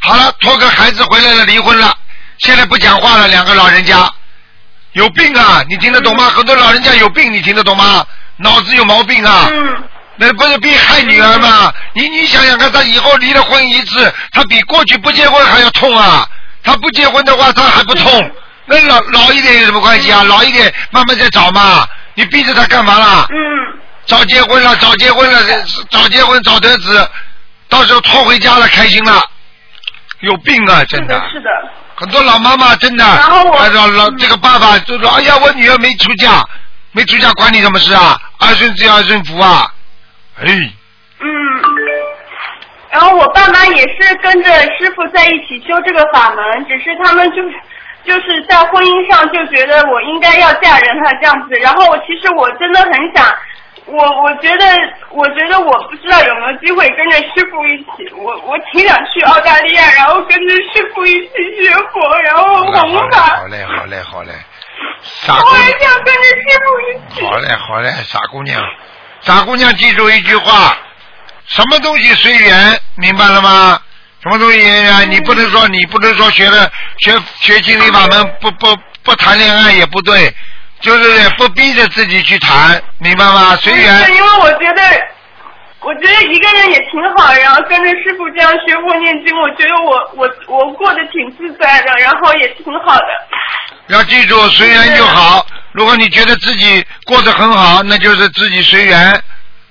[0.00, 1.96] 好了，拖个孩子回来了，离婚了，
[2.40, 4.08] 现在不讲话了，两个老人家
[4.92, 5.64] 有病啊！
[5.70, 6.24] 你听得懂吗？
[6.28, 8.06] 很多老人家有病，你听得懂吗？
[8.36, 9.48] 脑子有毛病啊！
[9.50, 9.82] 嗯，
[10.20, 11.72] 那不是逼害女儿吗？
[11.94, 16.28] 你你想想看，他以后离了婚一次，他比过去不结婚还要痛啊！
[16.62, 18.30] 他不结婚的话，他还不痛。
[18.66, 20.22] 那老老一点有什么关系啊？
[20.24, 21.88] 老一点慢慢再找嘛。
[22.12, 23.26] 你逼着他干嘛啦？
[23.30, 23.34] 嗯，
[24.04, 25.42] 早结婚了，早结婚了，
[25.88, 27.08] 早结婚早得子，
[27.70, 29.18] 到时候拖回家了，开心了。
[30.20, 31.48] 有病啊，真的，是的。
[31.94, 36.44] 很多老妈妈真的，然后我哎老老这个爸爸就说：“哎呀，我女儿没出嫁，
[36.92, 38.20] 没出嫁管你什么事啊？
[38.40, 39.66] 儿孙自有儿孙福啊！”
[40.40, 40.46] 哎，
[41.20, 41.28] 嗯，
[42.90, 47.54] 然后我爸妈也是跟着师傅在一起修这个法门，只是他们就是
[48.04, 51.54] 就是在婚姻上就觉得我应该要嫁人了这样子。
[51.60, 53.26] 然后我其实我真的很想，
[53.84, 54.64] 我我觉得
[55.10, 63.36] 我觉得我不知道有没有机会跟着师傅一起，我我挺想去澳大利亚，然后跟着师傅一起学佛，然后弘法。
[63.36, 64.32] 好嘞，好嘞，好嘞，
[65.02, 67.26] 傻姑我也，想跟着师傅一起。
[67.26, 68.62] 好嘞，好嘞，傻姑娘，
[69.22, 70.76] 傻姑娘，记住一句话：
[71.46, 73.78] 什么东西随缘，明白了吗？
[74.22, 75.10] 什么东西随缘？
[75.10, 80.34] 你不能说你不能说学了学学心理法门不不不谈恋爱也不对，
[80.80, 83.56] 就是不逼着自己去谈，明白吗？
[83.56, 84.04] 随缘。
[84.04, 84.82] 是因为我觉得，
[85.80, 93.06] 我觉得一个人也挺好，然后跟着师傅这样学佛念经，我觉得我我我过得挺自在的，然后也挺好的。
[93.90, 95.46] 要记住，随缘就好。
[95.72, 99.22] 如果你觉得自己过得很好，那就是自己随缘，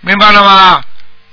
[0.02, 0.82] 明白了吗？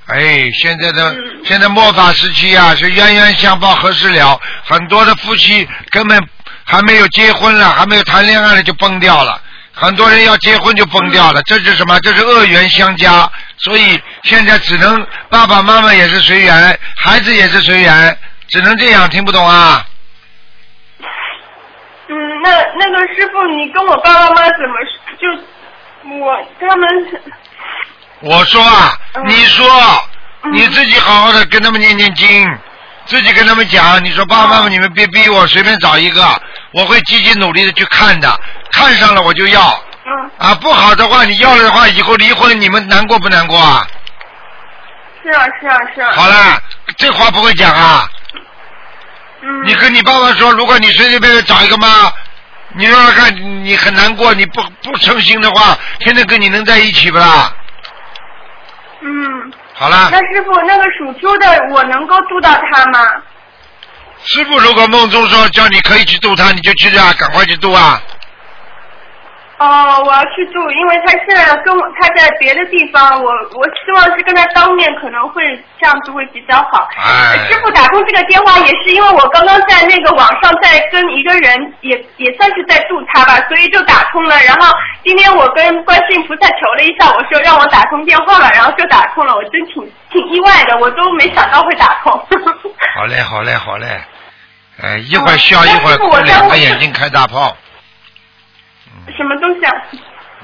[0.07, 4.39] 哎，现在的、嗯现在末法时期啊，是冤冤相报何时了？
[4.65, 6.21] 很多的夫妻根本
[6.65, 9.41] 还没有结婚了，还没有谈恋爱了就崩掉了。
[9.73, 11.99] 很多人要结婚就崩掉了，这是什么？
[12.01, 13.29] 这是恶缘相加。
[13.57, 18.17] 所以现在只能爸爸妈妈也是随缘，孩子也是随缘，
[18.49, 19.09] 只能这样。
[19.09, 19.85] 听不懂啊？
[22.37, 24.75] 嗯，那那个师傅，你跟我爸爸妈妈怎么
[25.19, 25.27] 就
[26.19, 26.87] 我他们
[28.21, 29.65] 我说啊，嗯你说
[30.51, 32.57] 你自己好好的跟他们念念经，
[33.05, 38.39] 自己跟他们讲，你说爸爸妈妈你们别逼我，随便找一个，我会积极努力的去看的，
[38.71, 43.85] 看上了我就要嗯啊，不好的话你要了的话，以后离婚你们难过不难过啊？
[45.23, 46.11] 是啊是啊是啊。
[46.13, 46.61] 好了，
[46.95, 48.07] 这话不会讲啊，
[49.41, 49.65] 嗯。
[49.65, 51.87] 你跟你爸爸说，如果你随随便便找一个妈，
[52.75, 57.53] 你让他看你很难过，你不不诚心的话，天天跟你能在一起不啦？
[59.01, 60.09] 嗯，好了。
[60.11, 62.99] 那师傅，那个属猪的，我能够渡到他吗？
[64.23, 68.01] 师傅如果梦中说叫你可以去渡他，你就去啊，赶快去渡啊！
[69.57, 75.43] 哦，我要去住，因为他现在跟我他在别的地方，我我希望是跟他当面，可能会
[75.81, 76.87] 这样子会比较好。
[76.95, 84.35] 哎师傅打通这个电话也是因为我刚刚在那个网上在跟一个人也也算是在度他吧，所以就打通了。
[84.43, 84.71] 然后
[85.03, 92.11] 今天我跟观世音菩萨求了一下，我说让我打通电话了，然后就打通了，我真挺挺意外的，我都没想到会打通。
[92.95, 93.87] 好嘞，好嘞，好嘞。
[94.83, 97.57] 哎，一会儿笑，一会儿哭，我两个眼睛开大炮。
[99.15, 99.73] 什么东西啊？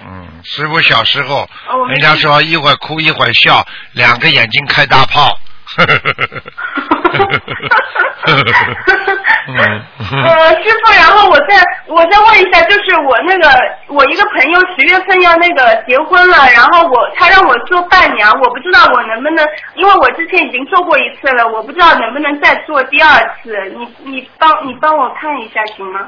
[0.05, 5.37] 嗯，师傅小时候，哦人家说一会儿哭一会儿笑，两个眼睛开大炮。
[5.77, 5.81] 嗯，
[10.23, 11.55] 呃，师傅，然后我再
[11.87, 13.49] 我再问一下，就是我那个
[13.87, 19.45] 我一个朋友十月份要那个结婚了，然后我他让我做伴娘，我不知道我能不能，
[19.75, 23.09] 因为我之前已经做过一次了，我不知道能不能再做第二
[23.41, 26.01] 次，你你帮你帮我看一下行吗？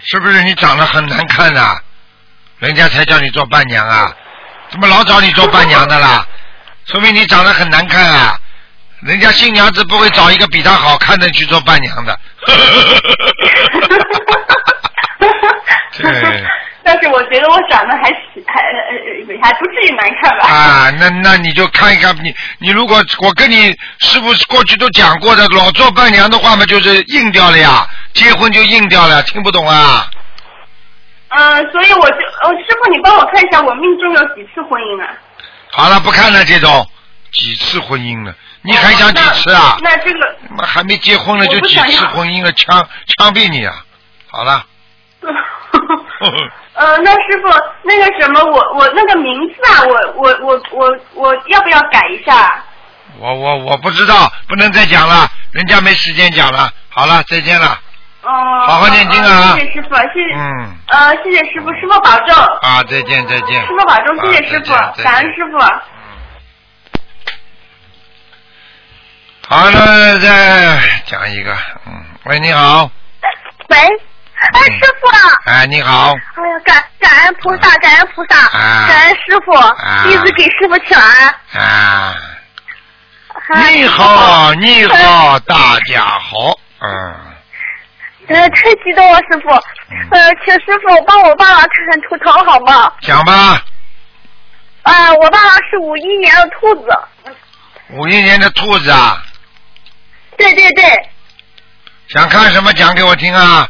[0.00, 1.76] 是不是你长得很难看呐、
[2.58, 4.12] 人家才叫你做伴娘啊？
[4.70, 6.26] 怎么老找你做伴娘的啦？
[6.86, 8.38] 说明你长得很难看啊！
[9.02, 12.18] 人家新娘子不会找一个比她好看的去做伴娘的。
[15.98, 16.44] 对，
[16.82, 20.48] 但是我觉得我长得还是还呃还不至于难看吧。
[20.48, 30.08] 啊，那那你就看一看，你你如果我跟你师傅过去都讲过的，老做伴娘的话嘛，就是硬掉了呀，结婚就硬掉了，听不懂啊？
[31.28, 35.08] 嗯、所以我就，呃，师傅你帮我看一下我命中有几次婚姻啊？
[35.72, 36.88] 好了，不看了这种，
[37.32, 38.34] 几次婚姻了？
[38.62, 39.76] 你还想几次啊？
[39.82, 43.84] 那这个，妈还没结婚呢就几次婚姻了，枪枪毙你啊！
[44.30, 44.64] 好了，
[46.74, 47.48] 呃，那师傅
[47.82, 52.62] 那个什么，我我那个名字啊，我我我我我要不要改一下？
[53.18, 56.70] 我我我不知道，不能再讲了，人家没时间讲了。
[56.88, 57.78] 好了，再见了。
[58.26, 60.34] 哦、好好念经啊呃谢谢师傅，谢谢。
[60.34, 60.76] 嗯。
[60.88, 62.34] 呃，谢谢师傅，师傅保重。
[62.62, 63.60] 啊，再见再见。
[63.60, 64.72] 师傅保重，谢谢师傅
[65.02, 65.58] 感恩师傅。
[69.48, 71.56] 好了，再讲一个，
[71.86, 72.90] 嗯，喂，你好，
[73.68, 75.06] 喂，哎，师傅，
[75.48, 81.62] 哎，你好，哎呀，感感恩菩萨，感恩菩萨，啊感恩师傅，啊弟子给师傅请安。
[81.62, 82.16] 啊，
[83.54, 87.14] 哎你好，你好，大家好，嗯，
[88.28, 89.50] 呃，太激动了，师傅。
[90.10, 92.92] 呃，请师傅帮我爸爸看看图腾好吗？
[93.00, 93.62] 讲吧，
[94.82, 96.88] 啊、我爸爸是五一年的兔子。
[97.90, 99.22] 五一年的兔子啊，
[100.36, 100.84] 对对对，
[102.08, 103.68] 想看什么讲给我听啊？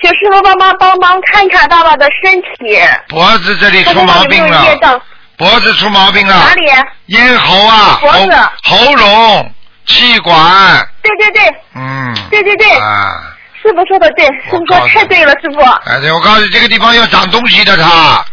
[0.00, 2.78] 请师傅帮忙帮忙看看爸爸的身体。
[3.08, 5.02] 脖子这里出毛病了
[5.36, 6.70] 脖子出毛病了哪，里？
[7.06, 9.54] 咽喉啊，脖子喉喉咙、
[9.88, 11.60] 气管，对对对。
[11.74, 13.20] 嗯，对对对，啊，
[13.60, 15.60] 师傅说的对，师傅说太对了，师傅。
[15.90, 18.24] 哎，对，我告诉你，这个地方要长东西的，他。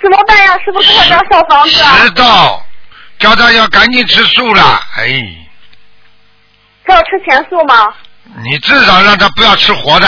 [0.00, 0.52] 怎么办呀？
[0.64, 1.98] 师傅给我张小房子啊。
[2.00, 2.64] 知道，
[3.18, 5.22] 叫他要赶紧吃素了，哎，
[6.84, 7.94] 他要吃全素吗？
[8.44, 10.06] 你至少让他不要吃活的。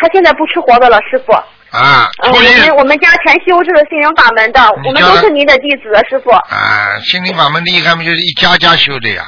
[0.00, 1.32] 他现在不吃活的了，师傅。
[1.70, 6.30] 啊，嗯，我初一们我们家全修这个心灵法门的，我们都是您的弟子，师傅。
[6.30, 9.26] 啊，心灵法门厉害嘛，就是一家家修的呀，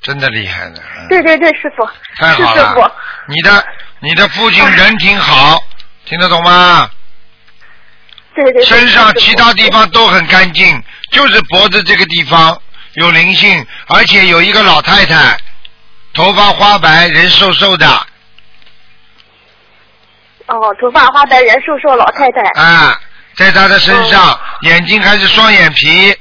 [0.00, 1.86] 真的厉害的，嗯对对对，师傅。
[2.16, 2.94] 太好是师傅了。
[3.26, 3.66] 你的
[4.00, 5.62] 你的父亲人挺好，
[6.06, 6.88] 听得懂吗？
[8.34, 8.64] 对对对。
[8.64, 12.58] 身上其他地方都很干净，就是脖子这个地方
[12.94, 15.38] 有灵性，而且有一个老太太，
[16.14, 17.86] 头发花白，人瘦瘦的，
[20.46, 22.42] 哦，头发花白，人瘦瘦老太太。
[22.60, 23.00] 啊，
[23.36, 26.16] 在她的身上，哦眼睛还是双眼皮，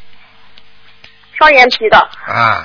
[1.38, 1.97] 双眼皮的。
[1.97, 2.63] 啊，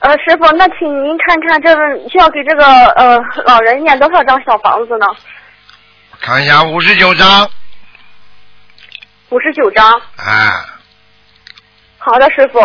[0.00, 5.06] 呃，师傅，那请您看看这个需要给这个呃老人念多少张小房子呢？
[6.20, 7.48] 看一下五十九张，
[9.30, 9.90] 五十九张。
[10.16, 10.64] 啊，
[11.98, 12.60] 好的，师傅。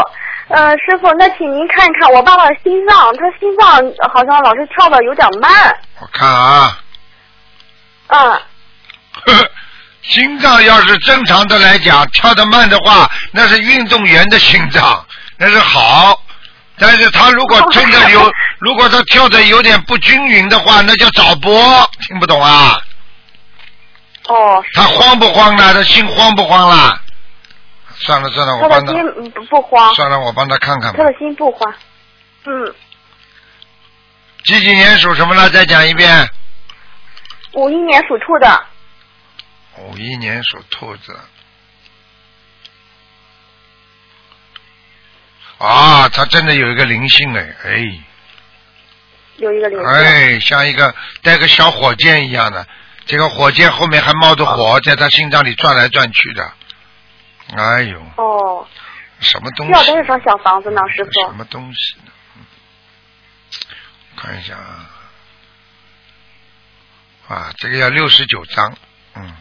[0.50, 3.68] 呃，师傅，那请您看看我爸爸的心脏，他心脏
[4.14, 5.74] 好像老是跳的有点慢。
[6.00, 6.78] 我看啊，
[8.12, 8.42] 嗯，呵
[9.34, 9.52] 呵
[10.02, 15.06] 心脏要是正常的来讲，跳得慢的话，那是运动员的心脏，
[15.38, 16.22] 那是好。
[16.78, 22.76] 但是他如果真的有， 如果他跳的有点不均匀的话，那叫早搏，听不懂啊？
[24.28, 25.74] 哦，他慌不慌呢？
[25.74, 27.00] 他心慌不慌啦？
[27.98, 31.04] 算了算了，我帮他，心嗯不不慌，算了，我帮他看看吧他。
[31.06, 31.72] 的心不慌。
[32.46, 32.74] 嗯，
[34.44, 35.48] 几几年属什么了？
[35.52, 36.28] 再讲一遍。
[37.54, 38.66] 五一年属兔的。
[39.78, 41.20] 五一年属兔子。
[45.58, 48.04] 啊，他真的有一个灵性哎，哎，
[49.38, 49.88] 有一个灵性。
[49.88, 52.68] 哎，像一个带个小火箭一样的，
[53.06, 56.52] 这个火箭后面还冒着火，在他心脏里转来转去的。
[57.56, 58.68] 哎呦，哦，
[59.20, 60.08] 什么东西要多西？
[60.08, 61.34] 少张小房子呢，师傅什？
[61.36, 62.12] 么东西呢？
[62.38, 62.46] 嗯
[64.18, 64.90] 看一下啊，
[67.32, 68.74] 啊，这个要六十九张，
[69.16, 69.32] 嗯。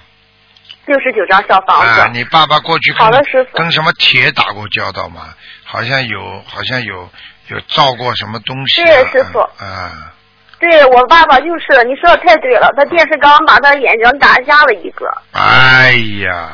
[0.87, 2.01] 六十九张小房子。
[2.01, 5.35] 啊，你爸爸过去跟好的师傅跟什么铁打过交道吗？
[5.65, 7.09] 好像有，好像有
[7.49, 8.87] 有造过什么东西、啊。
[8.87, 10.13] 是师傅啊，
[10.59, 15.07] 对我爸爸就是，你说的太对了，他电视刚把他眼睛打瞎了一个。
[15.33, 15.93] 哎
[16.25, 16.51] 呀，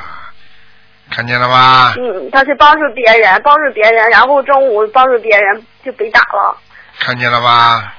[1.11, 1.95] 看见了吧？
[1.97, 6.59] 嗯，他去帮助别人，帮助别人，然后中午帮助别人就被打了。
[6.99, 7.95] 看见了吧？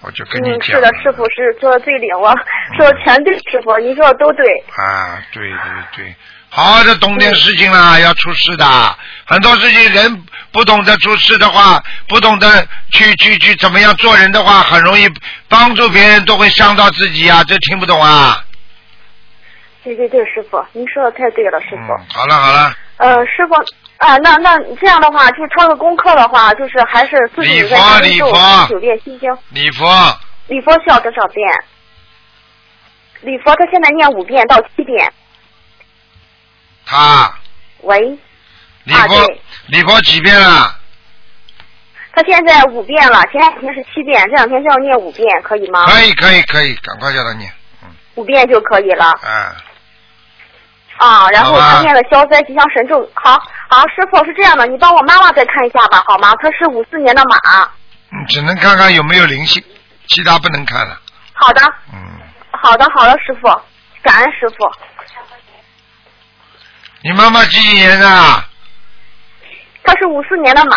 [0.00, 0.76] 我就跟你嗯，讲。
[0.76, 2.34] 是的，师傅是说的最灵了，
[2.76, 4.44] 说的全对，师傅您说的都对。
[4.76, 5.58] 啊，对对
[5.96, 6.14] 对，
[6.50, 8.64] 好好的懂点事情啦，要出事的。
[9.26, 15.06] 很多事情人不懂得出事的话，不懂得去去去怎么样做人的话，很容易
[15.48, 18.44] 帮助别人都会伤到自己啊，这听不懂啊？
[19.84, 21.92] 对对对，师傅，您说的太对了，师傅。
[21.92, 23.54] 嗯，好了好了，呃，师傅
[23.98, 29.86] 啊，那那这样的话，就是抄个功课的话，就是还是自己在礼佛家里咒礼佛九遍心经，礼佛
[30.46, 31.46] 礼佛需要多少遍？
[33.22, 35.12] 礼佛他现在念五遍到七遍。
[36.86, 37.34] 他
[37.82, 38.00] 喂，
[38.84, 40.74] 礼佛、啊对礼佛几遍了？
[42.12, 45.86] 他现在五遍了，前两天是七遍，这两天就要念五遍，可以吗？
[45.86, 47.50] 可以可以可以，赶快叫他念。
[48.14, 49.12] 五遍就可以了。
[49.22, 49.30] 嗯，
[50.96, 53.08] 啊，然后他念了消灾吉祥神咒。
[53.14, 56.34] 好，好，师傅是这样的，你帮我妈妈再看一下吧，好吗？
[56.42, 57.70] 她是五四年的马。
[58.10, 59.62] 嗯只能看看有没有灵性，
[60.08, 60.98] 其他不能看了。
[61.34, 61.60] 好的，
[61.92, 61.98] 嗯，
[62.50, 63.46] 好的，好的，师傅，
[64.02, 64.70] 感恩师傅。
[67.02, 68.06] 你妈妈几几年的？
[69.84, 70.76] 她是五四年的马。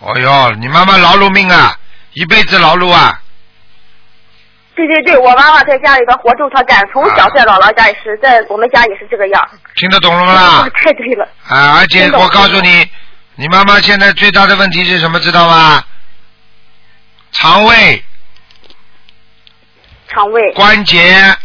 [0.00, 1.74] 哦哟，你妈妈劳碌命啊，
[2.12, 3.18] 一辈子劳碌啊。
[4.74, 9.50] 对对对，我妈妈在家里边活皱她干，从小在姥姥家也是，在我们家也是这个样。
[9.76, 10.68] 听得懂了吗啦？
[10.74, 11.28] 太对了。
[11.46, 12.88] 啊，而且我告诉你，
[13.36, 15.20] 你妈妈现在最大的问题是什么？
[15.20, 15.84] 知道吗？
[17.32, 18.02] 肠胃、
[20.08, 20.52] 肠胃。
[20.52, 21.36] 关节、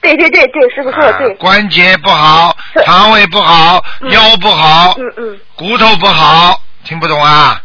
[0.00, 1.34] 对对对对，师傅说的对。
[1.34, 7.60] 关节不好，肠胃不好，腰不好，嗯嗯，骨头不好，听不懂啊？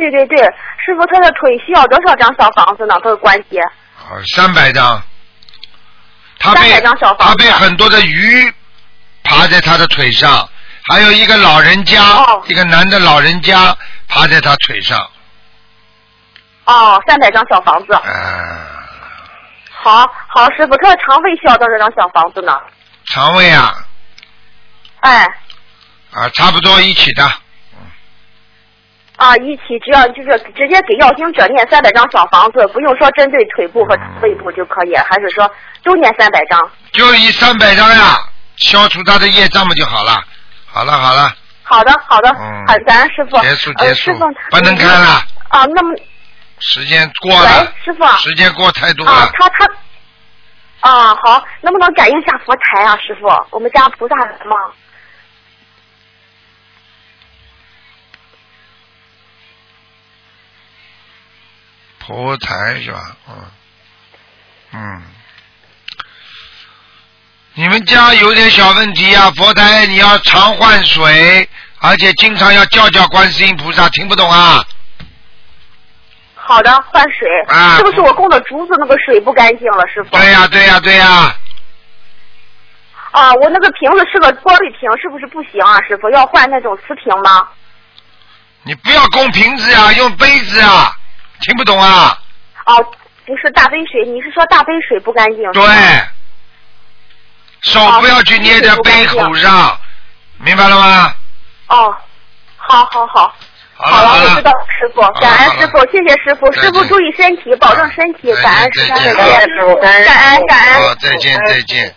[0.00, 0.38] 对对对，
[0.84, 2.94] 师傅，他的腿需要多少张小房子呢？
[3.04, 3.60] 他的关节。
[3.60, 5.00] 哦，三百张。
[6.38, 8.50] 他被300张小房子他被很多的鱼
[9.22, 10.48] 爬在他的腿上，
[10.88, 13.76] 还有一个老人家，哦一个男的老人家
[14.08, 14.98] 爬在他腿上。
[16.64, 17.92] 哦，三百张小房子。
[17.92, 18.02] 啊，
[19.70, 22.58] 好好，师傅，他的肠胃需要多少张小房子呢？
[23.06, 23.74] 肠胃啊
[25.00, 25.26] 哎，
[26.12, 27.30] 啊，差不多一起的。
[29.20, 35.46] 啊，一起只要就是直接给要经者念三百张小房子，不用说针对腿部和背部就可以，还是说
[35.84, 36.58] 都念三百张？
[36.90, 38.16] 就以三百张呀，
[38.56, 40.24] 消除他的业障不就好了？
[40.64, 41.30] 好了好了，
[41.62, 43.38] 好的，好的，嗯好，感恩师傅。
[43.42, 45.22] 结束呃结束师傅不能看了。
[45.50, 45.94] 啊，那么
[46.58, 48.06] 时间过了喂，，师傅。
[48.16, 49.30] 时间过太多啊了，。
[49.34, 49.68] 他他。
[50.80, 53.28] 啊，好，能不能感应一下佛台啊，师傅？
[53.50, 54.56] 我们家菩萨来吗？
[62.10, 63.16] 佛台是吧？
[63.28, 63.34] 嗯，
[64.72, 65.02] 嗯，
[67.54, 71.48] 你们家有点小问题啊，佛台你要常换水，
[71.78, 74.60] 而且经常要叫叫观世音菩萨，听不懂啊？
[76.34, 77.28] 好的，换水。
[77.46, 80.10] 啊是不是我供的竹子那个水不干净了，师傅？
[80.10, 81.32] 对呀、对呀、对呀、
[83.12, 86.10] 啊，我那个瓶子是个玻璃瓶，是不是不行啊，师傅？
[86.10, 87.46] 要换那种瓷瓶吗？
[88.64, 90.92] 你不要供瓶子呀、用杯子啊，
[91.40, 92.18] 听不懂啊？
[92.66, 92.86] 哦，
[93.26, 95.50] 不是大杯水，你是说大杯水不干净？
[95.52, 95.62] 对，
[97.62, 99.78] 手不要去捏在杯口上，
[100.38, 101.14] 明白了吗？
[101.68, 101.94] 哦，
[102.56, 103.34] 好好好。
[103.82, 110.82] 好了我知道，师傅，感恩师傅，谢谢师傅，师傅注意身体，保重身体，感恩师傅，再见再见，感恩感恩。
[110.82, 111.94] 好，再见再见。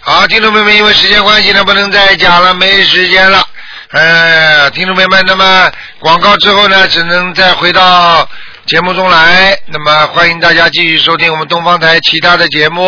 [0.00, 3.46] 好，听众朋友们，因为时间关系呢，不能再讲了，没时间了。
[3.90, 8.28] 哎，听众朋友们，那么广告之后呢，只能再回到
[8.66, 9.58] 节目中来。
[9.64, 12.86] 那么欢迎大家继续收听我们东方台其他的节目。